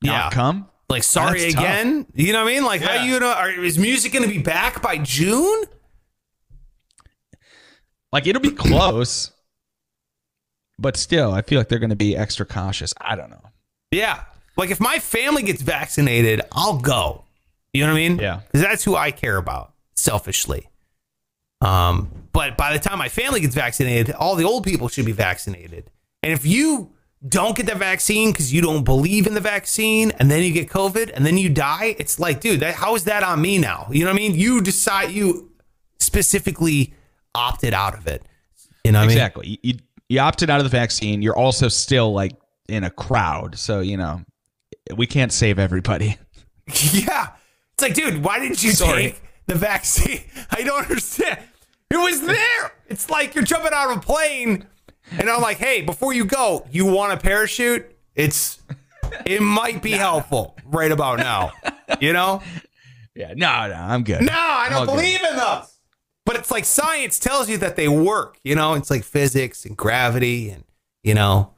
[0.00, 0.30] not Yeah.
[0.30, 0.68] come?
[0.88, 1.64] Like sorry That's tough.
[1.64, 2.06] again.
[2.14, 2.64] You know what I mean?
[2.64, 3.32] Like how you know?
[3.32, 5.64] Are, is music going to be back by June?
[8.12, 9.32] Like it'll be close,
[10.78, 12.94] but still, I feel like they're gonna be extra cautious.
[13.00, 13.42] I don't know.
[13.90, 14.24] Yeah.
[14.56, 17.24] Like if my family gets vaccinated, I'll go.
[17.72, 18.18] You know what I mean?
[18.18, 18.40] Yeah.
[18.46, 20.68] Because that's who I care about, selfishly.
[21.60, 25.12] Um, but by the time my family gets vaccinated, all the old people should be
[25.12, 25.90] vaccinated.
[26.22, 26.92] And if you
[27.26, 30.68] don't get the vaccine because you don't believe in the vaccine, and then you get
[30.68, 31.96] COVID, and then you die.
[31.98, 33.88] It's like, dude, that, how is that on me now?
[33.90, 34.34] You know what I mean?
[34.34, 35.50] You decide you
[35.98, 36.94] specifically
[37.34, 38.22] opted out of it.
[38.84, 39.48] You know what exactly.
[39.48, 39.74] You, you
[40.08, 41.22] you opted out of the vaccine.
[41.22, 42.32] You're also still like
[42.68, 44.22] in a crowd, so you know
[44.96, 46.16] we can't save everybody.
[46.92, 47.28] Yeah.
[47.72, 49.02] It's like, dude, why didn't you Sorry.
[49.02, 50.20] take the vaccine?
[50.50, 51.38] I don't understand.
[51.90, 52.72] It was there.
[52.88, 54.66] It's like you're jumping out of a plane,
[55.12, 57.90] and I'm like, hey, before you go, you want a parachute?
[58.14, 58.60] It's
[59.24, 61.52] it might be helpful right about now.
[62.00, 62.42] You know?
[63.14, 64.22] Yeah, no, no, I'm good.
[64.22, 64.96] No, I don't good.
[64.96, 65.77] believe in those.
[66.28, 68.38] But it's like science tells you that they work.
[68.44, 70.64] You know, it's like physics and gravity and
[71.02, 71.54] you know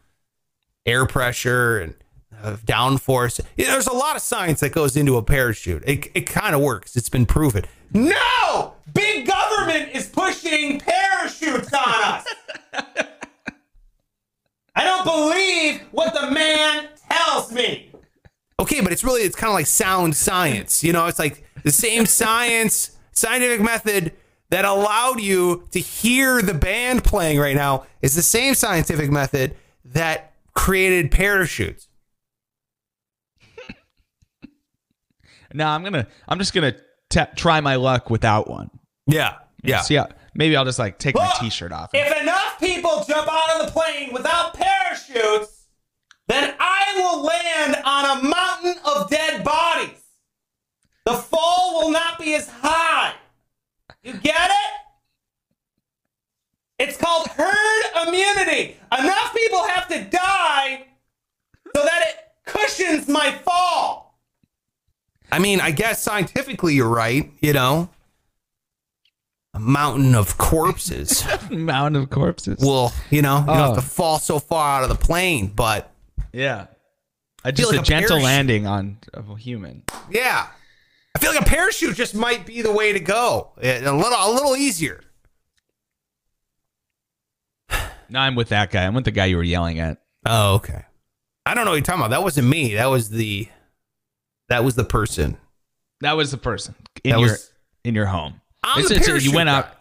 [0.87, 1.97] air pressure and
[2.41, 3.41] uh, downforce.
[3.57, 5.83] You know, there's a lot of science that goes into a parachute.
[5.89, 6.95] It it kind of works.
[6.95, 7.65] It's been proven.
[7.93, 12.27] No, big government is pushing parachutes on us.
[14.77, 17.91] I don't believe what the man tells me.
[18.61, 20.85] Okay, but it's really it's kind of like sound science.
[20.85, 24.13] You know, it's like the same science, scientific method
[24.51, 29.57] that allowed you to hear the band playing right now is the same scientific method
[29.85, 31.89] that created parachutes.
[35.53, 36.07] No, I'm gonna.
[36.29, 36.77] I'm just gonna
[37.09, 38.71] t- try my luck without one.
[39.09, 39.39] Yeah.
[39.65, 39.81] Yeah.
[39.81, 41.91] See, how, maybe I'll just like take my T-shirt off.
[41.93, 45.67] If enough people jump out of the plane without parachutes,
[46.29, 50.01] then I will land on a mountain of dead bodies.
[51.05, 53.15] The fall will not be as high.
[54.03, 54.81] You get it?
[56.79, 58.77] It's called herd immunity.
[58.97, 60.87] Enough people have to die
[61.77, 62.17] so that it
[62.47, 64.19] cushions my fall.
[65.31, 67.91] I mean, I guess scientifically you're right, you know.
[69.53, 71.25] A mountain of corpses.
[71.51, 72.59] mountain of corpses.
[72.65, 73.75] well, you know, you don't have Oh.
[73.77, 75.93] to fall so far out of the plane, but
[76.33, 76.67] yeah,
[77.45, 79.83] I just like a a gentle parachute- landing on a human.
[80.11, 80.47] yeah.
[81.15, 83.53] I feel like a parachute just might be the way to go.
[83.63, 85.01] A little a little easier.
[88.13, 88.85] No, I'm with that guy.
[88.87, 89.99] I'm with the guy you were yelling at.
[90.27, 90.85] Oh, okay.
[91.47, 92.11] I don't know what you're talking about.
[92.11, 92.75] That wasn't me.
[92.75, 93.49] That was the
[94.49, 95.37] that was the person.
[96.01, 97.53] That was the person in That your was-
[97.85, 98.41] in your home.
[98.65, 99.59] I'm It's- the parachute you went guy.
[99.59, 99.77] out.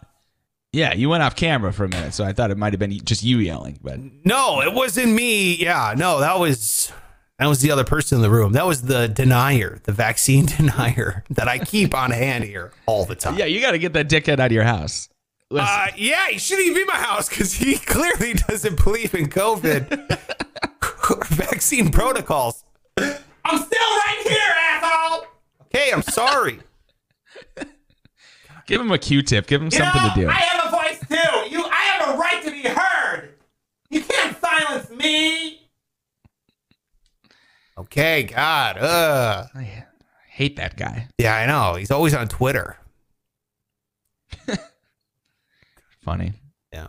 [0.72, 2.96] Yeah, you went off camera for a minute, so I thought it might have been
[3.04, 3.80] just you yelling.
[3.82, 5.56] But No, it wasn't me.
[5.56, 6.92] Yeah, no, that was
[7.40, 8.52] that was the other person in the room.
[8.52, 13.14] That was the denier, the vaccine denier that I keep on hand here all the
[13.14, 13.36] time.
[13.38, 15.08] yeah, you got to get that dickhead out of your house.
[15.52, 19.28] Uh, yeah, he shouldn't even be in my house because he clearly doesn't believe in
[19.28, 20.18] COVID
[21.28, 22.62] vaccine protocols.
[22.96, 25.26] I'm still right here, asshole.
[25.74, 26.60] Okay, I'm sorry.
[28.66, 29.46] give him a Q-tip.
[29.48, 30.28] Give him You something know, to do.
[30.28, 31.50] I have a voice too.
[31.50, 33.34] You, I have a right to be heard.
[33.88, 35.59] You can't silence me.
[37.92, 38.78] Okay, God.
[38.78, 39.46] Uh.
[39.54, 39.82] I
[40.28, 41.08] hate that guy.
[41.18, 41.74] Yeah, I know.
[41.74, 42.76] He's always on Twitter.
[46.04, 46.32] Funny.
[46.72, 46.86] Yeah.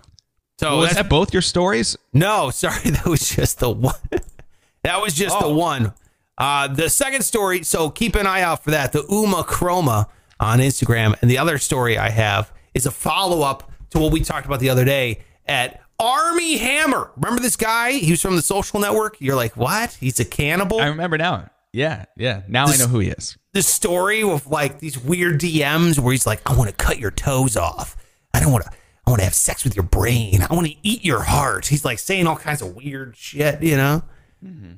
[0.59, 1.97] So was that's- that both your stories?
[2.13, 3.95] No, sorry, that was just the one.
[4.83, 5.55] that was just the Oh.
[5.55, 5.93] one.
[6.37, 8.93] Uh, the second story, so keep an eye out for that.
[8.93, 10.07] The Uma Chroma
[10.39, 11.15] on Instagram.
[11.21, 14.59] And the other story I have is a follow up to what we talked about
[14.59, 17.11] the other day at Armie Hammer.
[17.15, 17.91] Remember this guy?
[17.93, 19.17] He was from the social network.
[19.19, 19.95] You're like, what?
[19.99, 20.79] He's a cannibal?
[20.81, 21.49] I remember now.
[21.73, 22.41] Yeah, yeah.
[22.49, 23.37] Now I know who he is.
[23.53, 27.11] the story with like these weird DMs where he's like, I want to cut your
[27.11, 27.95] toes off.
[28.33, 28.71] I don't want to.
[29.05, 30.45] I want to have sex with your brain.
[30.47, 31.65] I want to eat your heart.
[31.67, 34.03] He's like saying all kinds of weird shit, you know,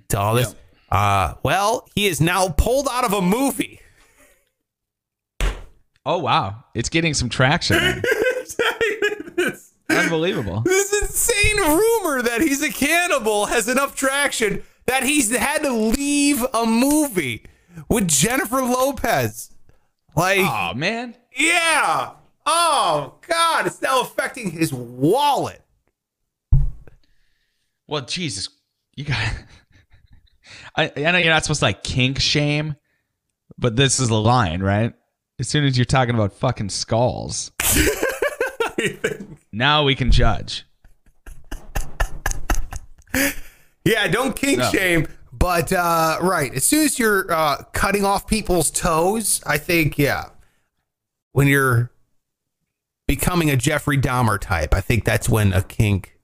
[0.10, 0.56] to all this.
[0.90, 3.80] Uh, well, he is now pulled out of a movie.
[6.06, 8.02] Oh wow, it's getting some traction.
[9.90, 10.62] Unbelievable.
[10.66, 16.44] this insane rumor that he's a cannibal has enough traction that he's had to leave
[16.54, 17.44] a movie
[17.90, 19.52] with Jennifer Lopez.
[20.16, 21.16] Like, Oh man.
[21.36, 22.12] Yeah.
[22.46, 25.62] Oh God, it's now affecting his wallet.
[27.88, 28.50] Well, Jesus,
[28.96, 29.18] you got.
[30.76, 32.76] I, I know you're not supposed to like kink shame,
[33.58, 34.94] but this is a line, right?
[35.40, 37.52] As soon as you're talking about fucking skulls,
[39.52, 40.66] now we can judge.
[43.86, 44.70] Yeah, don't kink No.
[44.72, 45.08] shame.
[45.32, 50.26] But uh, right, as soon as you're uh, cutting off people's toes, I think yeah,
[51.34, 51.92] when you're
[53.08, 56.18] becoming a Jeffrey Dahmer type, I think that's when a kink.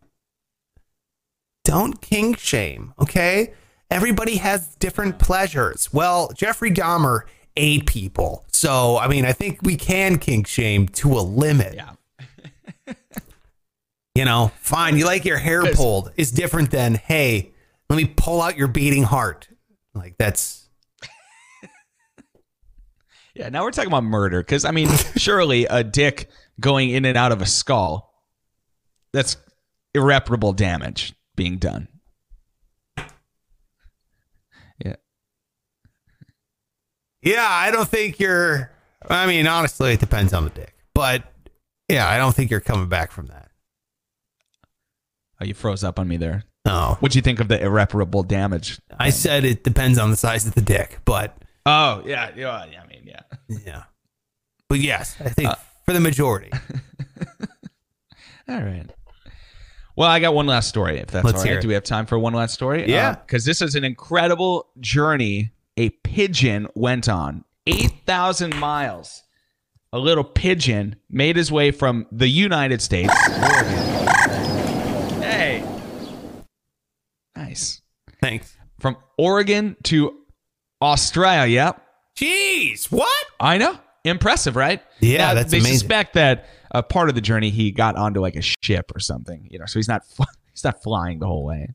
[1.66, 3.54] Don't kink shame, okay?
[3.92, 5.92] Everybody has different pleasures.
[5.92, 7.22] Well, Jeffrey Dahmer
[7.58, 11.74] ate people, so I mean, I think we can kink shame to a limit.
[11.76, 11.92] Yeah.
[14.20, 17.54] You know, fine, you like your hair pulled is different than, hey,
[17.90, 19.48] Let me pull out your beating heart.
[19.94, 20.68] Like that's
[23.34, 27.18] Yeah, now we're talking about murder because I mean, surely a dick going in and
[27.18, 28.14] out of a skull,
[29.14, 29.38] that's
[29.94, 31.88] irreparable damage being done.
[34.84, 34.98] Yeah.
[37.22, 38.70] Yeah, I don't think you're.
[39.10, 40.76] I mean, honestly, it depends on the dick.
[40.94, 41.24] But
[41.88, 43.49] yeah, I don't think you're coming back from that.
[45.42, 46.44] Oh, you froze up on me there.
[46.66, 46.98] Oh.
[47.00, 48.80] What'd you think of the irreparable damage?
[49.00, 52.32] I said it depends on the size of the dick, but Oh, yeah.
[52.36, 53.22] Yeah, I mean, yeah.
[53.66, 53.84] yeah.
[54.68, 56.52] But yes, I think uh, for the majority.
[58.50, 58.86] All right.
[59.96, 61.62] Well, I got one last story, if that's Let's all hear it.
[61.62, 62.90] Do we have time for one last story?
[62.90, 63.10] Yeah.
[63.10, 69.24] Uh, because this is an incredible journey a pigeon went on 8,000 miles.
[69.92, 73.14] A little pigeon made his way from the United States.
[75.22, 75.64] hey.
[77.36, 77.82] Nice.
[78.22, 78.56] Thanks.
[78.80, 80.16] From Oregon to
[80.82, 81.80] Australia.
[82.18, 83.26] Jeez, what?
[83.40, 83.78] I know.
[84.04, 84.82] Impressive, right?
[85.00, 85.78] Yeah, Now, that's they amazing.
[85.80, 89.48] suspect that a part of the journey he got onto like a ship or something,
[89.50, 90.04] you know, so he's not
[90.54, 91.70] he's not flying the whole way.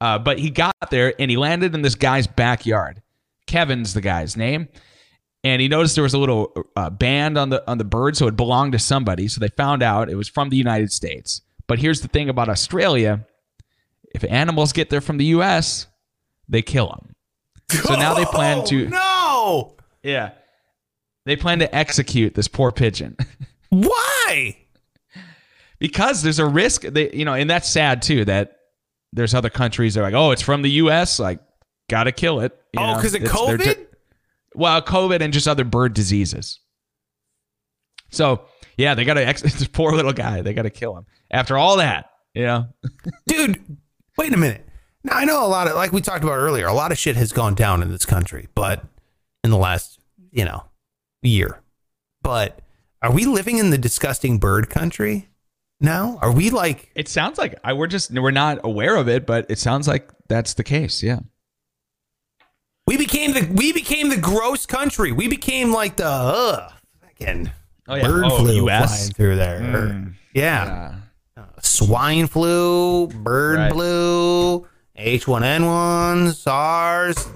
[0.00, 3.02] Uh, but he got there and he landed in this guy's backyard.
[3.46, 4.68] Kevin's the guy's name,
[5.44, 8.26] and he noticed there was a little uh, band on the on the bird, so
[8.26, 9.28] it belonged to somebody.
[9.28, 11.40] So they found out it was from the United States.
[11.68, 13.24] But here's the thing about Australia:
[14.16, 15.86] if animals get there from the U.S.,
[16.48, 17.14] they kill them.
[17.68, 19.76] So now they plan to oh, No.
[20.02, 20.32] yeah.
[21.24, 23.16] They plan to execute this poor pigeon
[23.70, 24.56] Why?
[25.78, 26.82] because there's a risk.
[26.82, 28.24] They, you know, and that's sad too.
[28.24, 28.56] That
[29.12, 31.18] there's other countries that are like, oh, it's from the U.S.
[31.18, 31.40] Like,
[31.90, 32.56] gotta kill it.
[32.72, 33.00] you Oh, know?
[33.00, 33.64] 'cause of It's- COVID?
[33.64, 33.86] ju-
[34.54, 36.60] well, COVID and just other bird diseases.
[38.10, 38.44] So
[38.78, 40.42] yeah, they gotta ex- this poor little guy.
[40.42, 42.10] They gotta kill him after all that.
[42.34, 42.66] You know,
[43.26, 43.78] Dude,
[44.18, 44.66] wait a minute.
[45.04, 47.16] Now I know a lot of like we talked about earlier, a lot of shit
[47.16, 48.84] has gone down in this country, but
[49.44, 49.98] in the last,
[50.32, 50.64] you know,
[51.22, 51.60] year.
[52.22, 52.60] But
[53.02, 55.28] are we living in the disgusting bird country
[55.80, 56.18] now?
[56.22, 59.46] Are we like it sounds like I we're just we're not aware of it, but
[59.48, 61.02] it sounds like that's the case.
[61.04, 61.20] Yeah.
[62.86, 65.12] we became the we became the gross country.
[65.12, 67.50] We became like the uh, fucking
[67.88, 68.06] Oh, yeah.
[68.08, 68.96] bird Oh, flu US?
[68.98, 69.60] flying through there.
[69.60, 70.14] Mm.
[70.34, 70.64] Yeah.
[70.64, 70.94] Uh,
[71.60, 73.72] swine flu, bird Right.
[73.72, 74.66] flu,
[74.98, 77.28] H1N1, SARS.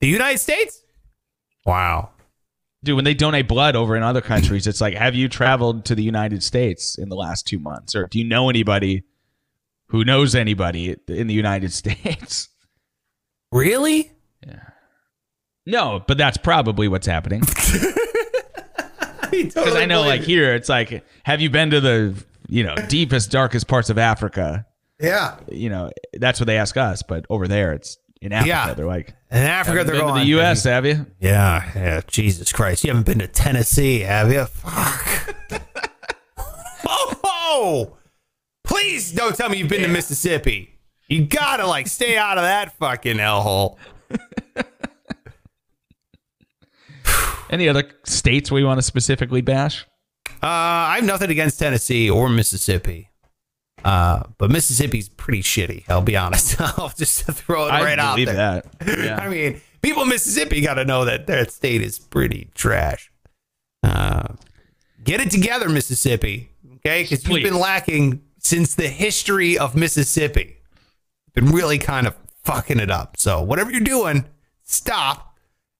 [0.00, 0.82] The United States?
[1.66, 2.10] Wow.
[2.84, 5.94] Dude, when they donate blood over in other countries, it's like, have you traveled to
[5.94, 7.94] the United States in the last two months?
[7.96, 9.02] Or do you know anybody
[9.88, 12.48] who knows anybody in the United States?
[13.50, 14.12] Really?
[14.46, 14.60] Yeah.
[15.66, 17.42] No, but that's probably what's happening.
[19.30, 22.14] Because I know, like, here, it's like, have you been to the,
[22.48, 24.66] you know, deepest, darkest parts of Africa?
[25.00, 25.36] Yeah.
[25.50, 27.02] You know, that's what they ask us.
[27.02, 28.48] But over there, it's in Africa.
[28.48, 28.74] Yeah.
[28.74, 31.06] They're like, In Africa, they're going to the U.S., have you?
[31.20, 32.00] Yeah, yeah.
[32.06, 32.84] Jesus Christ.
[32.84, 34.44] You haven't been to Tennessee, have you?
[34.46, 35.36] Fuck.
[37.24, 37.96] oh,
[38.64, 40.74] please don't tell me you've been to Mississippi.
[41.08, 43.76] You gotta, like, stay out of that fucking hellhole.
[47.50, 49.86] Any other states we want to specifically bash?
[50.42, 53.10] Uh, I have nothing against Tennessee or Mississippi.
[53.84, 55.84] Uh, but Mississippi's pretty shitty.
[55.88, 56.60] I'll be honest.
[56.78, 58.62] I'll just throw it I right out believe there.
[58.80, 58.98] that.
[59.04, 59.16] Yeah.
[59.20, 63.10] I mean, people in Mississippi got to know that their state is pretty trash.
[63.82, 64.34] Uh,
[65.04, 66.50] get it together, Mississippi.
[66.76, 70.56] Okay, because you've been lacking since the history of Mississippi.
[71.34, 73.16] Been really kind of fucking it up.
[73.16, 74.24] So whatever you're doing,
[74.64, 75.36] stop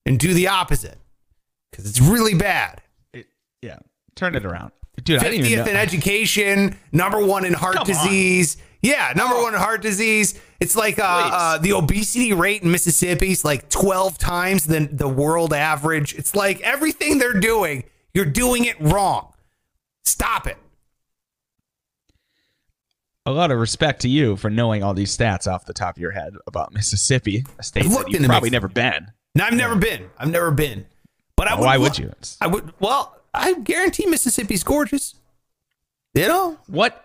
[0.07, 0.99] and do the opposite
[1.71, 2.81] because it's really bad.
[3.63, 3.79] yeah.
[4.19, 4.73] Turn it around.
[5.05, 5.71] Dude, I didn't even 50th know.
[5.71, 7.87] in education, number one in heart Come on.
[7.87, 8.57] disease.
[8.83, 10.39] Yeah, number one in heart disease.
[10.59, 15.09] It's like uh, uh, the obesity rate in Mississippi is like 12 times the, the
[15.09, 16.15] world average.
[16.15, 19.33] It's like everything they're doing, you're doing it wrong.
[20.05, 20.57] Stop it.
[23.25, 26.01] a lot of respect to you for knowing all these stats off the top of
[26.01, 29.13] your head about Mississippi, a state I've that you've probably never been.
[29.35, 30.09] Now, I've never been.
[30.19, 30.87] I've never been.
[31.37, 32.13] But I would Why would you?
[32.41, 32.73] I would.
[32.81, 35.15] Well, I guarantee Mississippi's gorgeous.
[36.15, 36.59] You know?
[36.67, 37.05] What?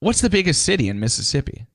[0.00, 1.66] What's the biggest city in Mississippi?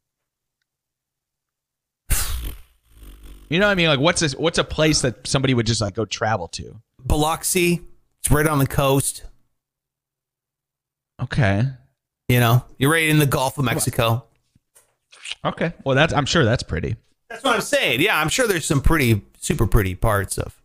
[3.49, 3.87] You know what I mean?
[3.87, 6.81] Like, what's a what's a place that somebody would just like go travel to?
[7.05, 7.81] Biloxi.
[8.19, 9.23] It's right on the coast.
[11.21, 11.63] Okay,
[12.27, 12.63] You know?
[12.77, 14.25] You're right in the Gulf of Mexico.
[15.43, 15.73] okay.
[15.83, 16.95] Well, that's I'm sure that's pretty.
[17.29, 18.01] That's what I'm saying.
[18.01, 20.56] Yeah, I'm sure there's some pretty, super pretty parts of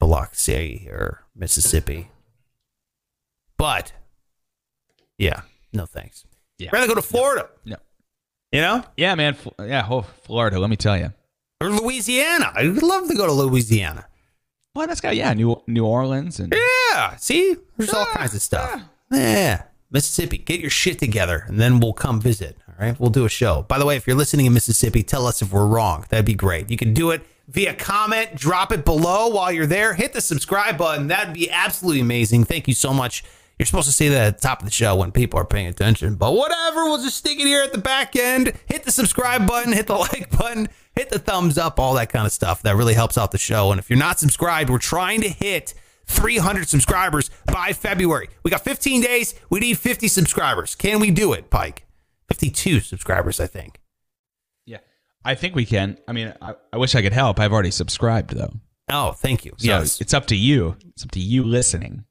[0.00, 2.10] Biloxi or Mississippi.
[3.56, 3.92] But,
[5.18, 5.42] yeah,
[5.72, 6.24] no thanks.
[6.58, 6.70] Yeah.
[6.72, 7.48] Rather go to Florida.
[7.64, 7.76] No.
[8.52, 9.36] You know, Yeah, man.
[9.58, 10.58] Yeah, oh, Florida.
[10.58, 11.12] Let me tell you.
[11.60, 12.52] or Louisiana.
[12.54, 14.06] I would love to go to Louisiana.
[14.74, 18.42] Well, that's got yeah, New New Orleans and Yeah, see, there's all ah, kinds of
[18.42, 18.82] stuff.
[19.10, 22.58] Yeah, Mississippi, get your shit together, and then we'll come visit.
[22.68, 23.62] All right, we'll do a show.
[23.62, 26.04] By the way, if you're listening in Mississippi, tell us if we're wrong.
[26.10, 26.68] That'd be great.
[26.70, 29.94] You can do it via comment, drop it below while you're there.
[29.94, 31.08] Hit the subscribe button.
[31.08, 32.44] That'd be absolutely amazing.
[32.44, 33.24] Thank you so much.
[33.58, 35.66] You're supposed to say that at the top of the show when people are paying
[35.66, 36.84] attention, but whatever.
[36.84, 38.52] We'll just stick it here at the back end.
[38.66, 42.26] Hit the subscribe button, hit the like button, hit the thumbs up, all that kind
[42.26, 42.62] of stuff.
[42.62, 43.70] That really helps out the show.
[43.70, 45.72] And if you're not subscribed, we're trying to hit
[46.06, 48.28] 300 subscribers by February.
[48.42, 49.34] We got 15 days.
[49.48, 50.74] We need 50 subscribers.
[50.74, 51.86] Can we do it, Pike?
[52.28, 53.80] 52 subscribers, I think.
[55.26, 55.98] I think we can.
[56.08, 57.38] I mean, I, I wish I could help.
[57.40, 58.52] I've already subscribed though.
[58.88, 59.52] Oh, thank you.
[59.58, 60.76] So yes, it's up to you.
[60.90, 62.04] It's up to you listening.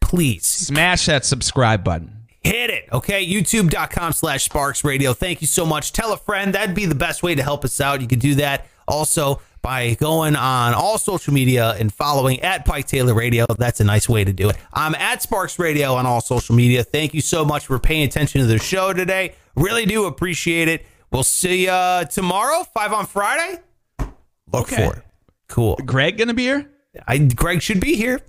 [0.00, 2.24] please Smash that subscribe button.
[2.42, 2.84] hit it.
[2.92, 5.12] Okay, youtube.com slash sparks radio.
[5.14, 5.92] Thank you so much.
[5.92, 6.54] Tell a friend.
[6.54, 8.00] That'd be the best way to help us out.
[8.00, 12.86] You can do that also by going on all social media and following at Pike
[12.86, 13.46] Taylor Radio.
[13.58, 14.56] That's a nice way to do it.
[14.72, 16.82] I'm at Sparks Radio on all social media.
[16.82, 19.34] Thank you so much for paying attention to the show today.
[19.54, 20.84] Really do appreciate it.
[21.12, 23.58] We'll see you tomorrow, five on Friday.
[23.98, 24.76] Look Okay.
[24.88, 25.02] for it.
[25.48, 25.76] Cool.
[25.84, 26.70] Greg gonna be here?
[27.06, 28.20] I, Greg should be here.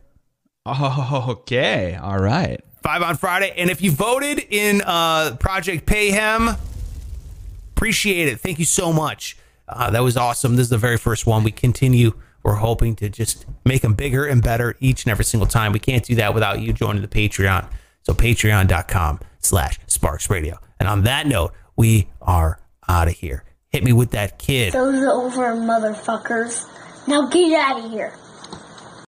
[0.66, 1.96] Oh, okay.
[1.96, 2.62] All right.
[2.82, 3.54] five on Friday.
[3.58, 6.58] And if you voted in uh, Project Payhem,
[7.76, 8.40] appreciate it.
[8.42, 9.38] Thank you so much.
[9.68, 10.56] Uh, that was awesome.
[10.58, 11.44] This is the very first one.
[11.44, 12.14] We continue.
[12.44, 15.72] We're hoping to just make them bigger and better each and every single time.
[15.72, 17.66] We can't do that without you joining the Patreon.
[18.04, 20.60] So patreon.com slash sparks radio.
[20.80, 23.44] And on that note, we are out of here.
[23.70, 24.74] Hit me with that kid.
[24.74, 26.68] Those over, motherfuckers.
[27.08, 28.14] Now get out of here.